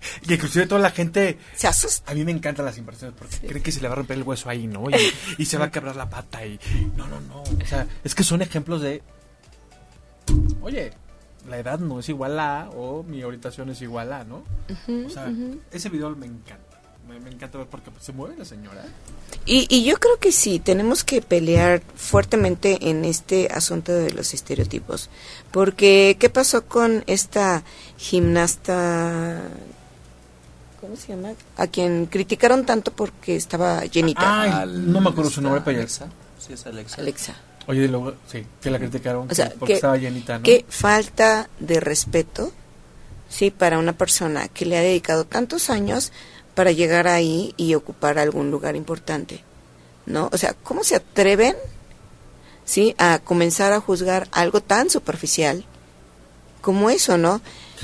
[0.26, 1.38] Que inclusive toda la gente...
[1.54, 2.10] se asusta.
[2.10, 4.22] A mí me encantan las impresiones porque creen que se le va a romper el
[4.22, 4.90] hueso ahí, ¿no?
[4.90, 4.94] Y,
[5.38, 6.58] y se va a quebrar la pata y...
[6.96, 7.42] No, no, no.
[7.42, 9.02] O sea, es que son ejemplos de...
[10.62, 10.92] Oye,
[11.48, 14.44] la edad no es igual a o mi orientación es igual a, ¿no?
[15.06, 15.32] o sea,
[15.72, 16.80] ese video me encanta.
[17.08, 18.84] Me, me encanta ver porque se mueve la señora.
[19.46, 24.32] Y, y yo creo que sí, tenemos que pelear fuertemente en este asunto de los
[24.34, 25.10] estereotipos.
[25.50, 27.64] Porque, ¿qué pasó con esta
[27.96, 29.42] gimnasta?
[30.80, 31.32] ¿Cómo se llama?
[31.56, 34.42] A quien criticaron tanto porque estaba llenita.
[34.62, 36.06] Ay, no me acuerdo su nombre, pero Alexa.
[36.38, 37.00] Sí, es Alexa.
[37.00, 37.34] Alexa.
[37.66, 40.42] Oye, y luego, sí, que la criticaron O sea, porque que- estaba llenita, ¿no?
[40.44, 42.52] Qué falta de respeto,
[43.28, 46.12] sí, para una persona que le ha dedicado tantos años
[46.54, 49.44] para llegar ahí y ocupar algún lugar importante,
[50.06, 50.30] ¿no?
[50.32, 51.54] O sea, ¿cómo se atreven,
[52.64, 55.64] sí, a comenzar a juzgar algo tan superficial
[56.62, 57.40] como eso, ¿no?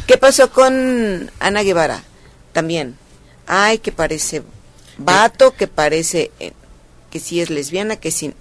[0.06, 2.02] ¿Qué pasó con Ana Guevara?
[2.56, 2.96] También,
[3.46, 4.42] ay, que parece
[4.96, 6.54] vato, que parece eh,
[7.10, 8.32] que sí es lesbiana, que sí,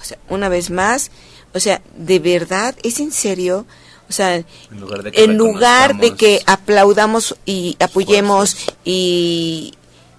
[0.00, 1.10] o sea, una vez más,
[1.52, 3.66] o sea, de verdad, es en serio,
[4.08, 9.74] O sea, en lugar de que, aplaudamos y apoyemos y,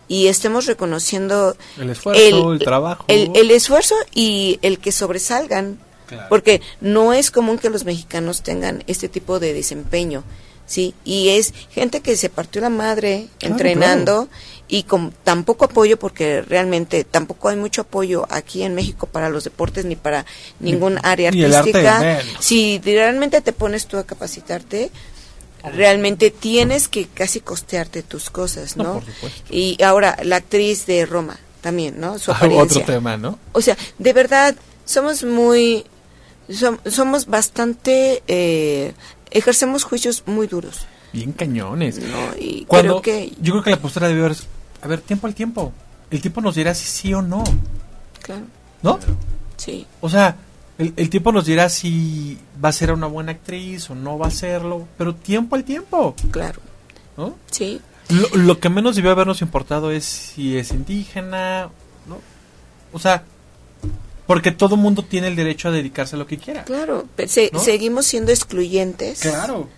[0.09, 3.05] y estemos reconociendo el esfuerzo, el, trabajo.
[3.07, 5.79] El, esfuerzo y el que sobresalgan.
[6.27, 10.25] Porque no es común que los mexicanos tengan este tipo de desempeño.
[10.67, 10.93] ¿Sí?
[11.03, 14.29] Y es gente que se partió la madre entrenando
[14.67, 19.29] y con tan poco apoyo, porque realmente tampoco hay mucho apoyo aquí en México para
[19.29, 20.25] los deportes ni para
[20.59, 22.19] ningún área artística.
[22.39, 24.91] si realmente te pones tú a capacitarte,
[25.63, 29.01] realmente tienes que casi costearte tus cosas, ¿no?
[29.49, 32.19] y ahora, la actriz de Roma también, ¿no?
[32.19, 33.39] Su otro tema, ¿no?
[33.53, 34.55] O sea, de verdad,
[34.85, 35.85] somos muy...
[36.85, 38.93] somos bastante eh,
[39.31, 40.85] ejercemos juicios muy duros.
[41.13, 41.99] Bien cañones.
[41.99, 43.33] No, y creo que...
[43.41, 44.37] Yo creo que la postura debe haber...
[44.81, 45.73] A ver, tiempo al tiempo.
[46.11, 47.43] El tiempo nos dirá si sí o no.
[48.21, 48.45] Claro.
[48.81, 48.99] ¿No?
[49.57, 49.87] Sí.
[50.01, 50.35] O sea,
[50.77, 54.27] el, el, tiempo nos dirá si va a ser una buena actriz o no va
[54.27, 56.15] a serlo, pero tiempo al tiempo.
[56.31, 56.61] Claro.
[57.17, 57.35] ¿No?
[57.49, 57.81] Sí.
[58.09, 61.69] Lo, lo que menos debió habernos importado es si es indígena,
[62.07, 62.19] ¿no?
[62.93, 63.23] O sea,
[64.27, 66.65] porque todo mundo tiene el derecho a dedicarse a lo que quiera.
[66.65, 67.07] Claro,
[67.59, 69.21] seguimos siendo excluyentes.
[69.21, 69.69] Claro.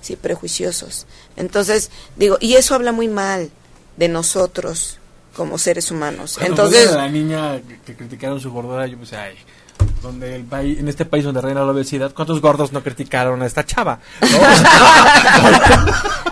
[0.00, 1.06] Sí, prejuiciosos.
[1.36, 3.50] Entonces, digo, y eso habla muy mal
[3.96, 4.98] de nosotros
[5.34, 6.38] como seres humanos.
[6.40, 9.34] Entonces, la niña que, criticaron su gordura, yo pues, ay,
[10.02, 13.46] donde el país, en este país donde reina la obesidad, ¿cuántos gordos no criticaron a
[13.46, 14.00] esta chava?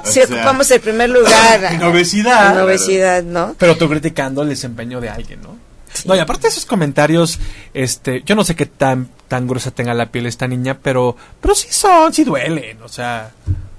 [0.05, 2.53] si ocupamos el primer lugar en obesidad.
[2.53, 3.55] En obesidad, ¿no?
[3.59, 5.66] Pero tú criticando el desempeño de alguien, ¿no?
[6.05, 7.39] No, y aparte de esos comentarios,
[7.73, 11.55] este, yo no sé qué tan, tan gruesa tenga la piel esta niña, pero, pero
[11.55, 13.33] sí son, sí duelen, o sea,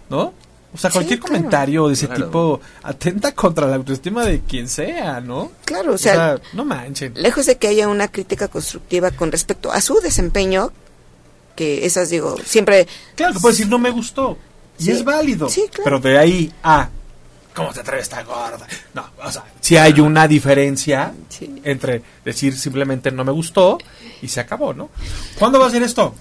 [0.09, 0.33] ¿no?
[0.73, 5.51] O sea, cualquier comentario de ese tipo atenta contra la autoestima de quien sea, ¿no?
[5.65, 7.13] Claro, o sea, no manchen.
[7.15, 10.71] Lejos de que haya una crítica constructiva con respecto a su desempeño,
[11.55, 12.87] que esas digo, siempre...
[13.15, 14.37] Claro, que puede decir no me gustó,
[14.79, 15.83] y es válido, sí, claro.
[15.83, 16.89] pero de ahí a
[17.57, 18.67] ¿cómo te atreves esta gorda?
[18.93, 21.11] No, o sea, si hay una diferencia
[21.63, 23.79] entre decir simplemente no me gustó
[24.21, 24.91] y se acabó, ¿no?
[25.39, 26.13] ¿Cuándo va a ser esto?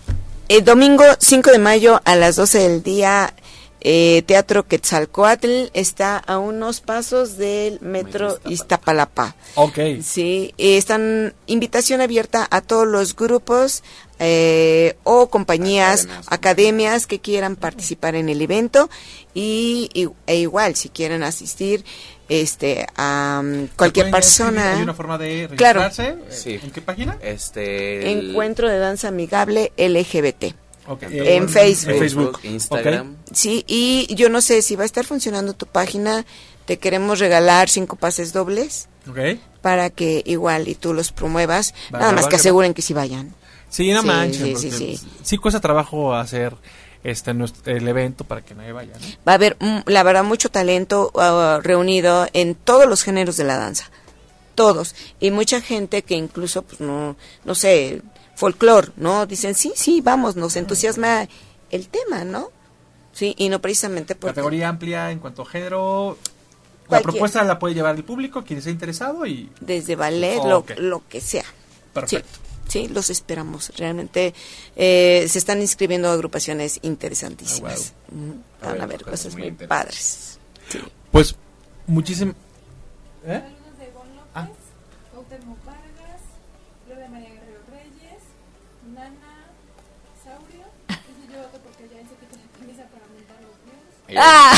[0.49, 3.35] El domingo 5 de mayo a las 12 del día,
[3.81, 9.37] eh, Teatro Quetzalcoatl está a unos pasos del metro Iztapalapa.
[9.55, 9.79] Ok.
[10.03, 13.83] Sí, están invitación abierta a todos los grupos
[14.19, 18.89] eh, o compañías, academias, que quieran participar en el evento
[19.35, 19.91] y,
[20.27, 21.85] e igual si quieren asistir
[22.29, 24.77] este a um, cualquier persona.
[24.77, 26.17] ¿Hay una forma de registrarse?
[26.31, 26.59] Sí.
[26.63, 27.19] ¿En qué página?
[27.21, 30.66] Este Encuentro de danza amigable LGBT.
[31.01, 31.99] En, eh, Facebook.
[31.99, 32.41] Facebook.
[32.43, 33.17] Instagram.
[33.33, 36.25] Sí, y yo no sé si va a estar funcionando tu página.
[36.65, 38.89] Te queremos regalar cinco pases dobles.
[39.63, 41.75] Para que igual y tú los promuevas.
[41.93, 43.35] Nada más que aseguren que sí vayan.
[43.69, 44.61] Sí, no manches.
[44.61, 45.37] Sí, sí, sí.
[45.39, 46.55] cuesta trabajo hacer
[47.05, 48.95] este el evento para que nadie vaya.
[49.27, 53.45] Va a haber, mm, la verdad, mucho talento uh, reunido en todos los géneros de
[53.45, 53.91] la danza.
[54.55, 54.95] Todos.
[55.21, 58.03] Y mucha gente que incluso, pues no, no sé,
[58.37, 59.27] folclore, ¿no?
[59.27, 61.27] Dicen, sí, sí, vamos, nos entusiasma
[61.71, 62.53] el tema, ¿no?
[63.13, 64.31] Sí, y no precisamente por...
[64.31, 66.17] Categoría amplia en cuanto a género.
[66.89, 69.51] La propuesta la puede llevar el público, quien esté interesado y...
[69.61, 71.45] Desde ballet, lo, lo que sea.
[71.93, 72.39] Perfecto.
[72.69, 73.73] Sí, los esperamos.
[73.77, 74.35] Realmente
[74.77, 77.95] eh, se están inscribiendo agrupaciones interesantísimas.
[78.61, 80.39] Ah, Van a ver cosas muy, padres.
[81.11, 81.35] Pues
[81.87, 82.37] muchísimas...
[83.25, 83.43] ¿Eh?
[84.35, 84.49] Ah.
[85.65, 86.21] Vargas,
[86.87, 88.23] Gloria María Guerrero Reyes,
[88.95, 89.51] Nana
[90.23, 93.07] Saurio, y yo voto porque ya se quita la camisa para
[94.07, 94.23] views.
[94.23, 94.55] ¡Ah!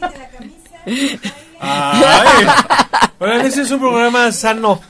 [0.00, 1.34] la camisa.
[1.60, 2.46] Ay.
[3.18, 4.80] Oigan, ese es un programa sano.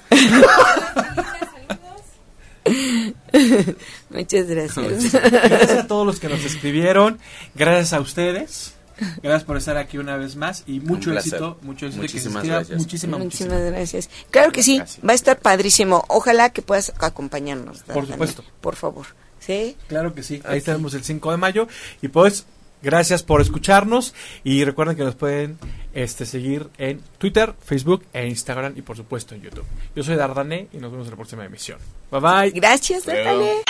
[4.10, 5.12] Muchas gracias.
[5.12, 7.18] Gracias a todos los que nos escribieron.
[7.54, 8.74] Gracias a ustedes.
[9.22, 12.02] Gracias por estar aquí una vez más y mucho éxito, mucho éxito.
[12.02, 12.78] Muchísimas gracias.
[12.78, 14.08] Muchísimas, muchísimas gracias.
[14.30, 16.04] Claro que sí, va a estar padrísimo.
[16.08, 17.82] Ojalá que puedas acompañarnos.
[17.82, 18.44] Por supuesto.
[18.60, 19.06] Por favor.
[19.44, 19.76] ¿Sí?
[19.88, 20.40] Claro que sí.
[20.44, 21.68] Ahí tenemos el 5 de mayo
[22.02, 22.46] y pues
[22.84, 24.14] Gracias por escucharnos
[24.44, 25.58] y recuerden que nos pueden
[25.94, 29.64] este, seguir en Twitter, Facebook e Instagram y por supuesto en YouTube.
[29.96, 31.78] Yo soy Dardané y nos vemos en la próxima emisión.
[32.10, 32.50] Bye bye.
[32.50, 33.62] Gracias, Dardané.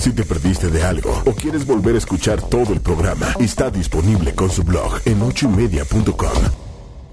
[0.00, 4.34] Si te perdiste de algo o quieres volver a escuchar todo el programa, está disponible
[4.34, 6.65] con su blog en ochoymedia.com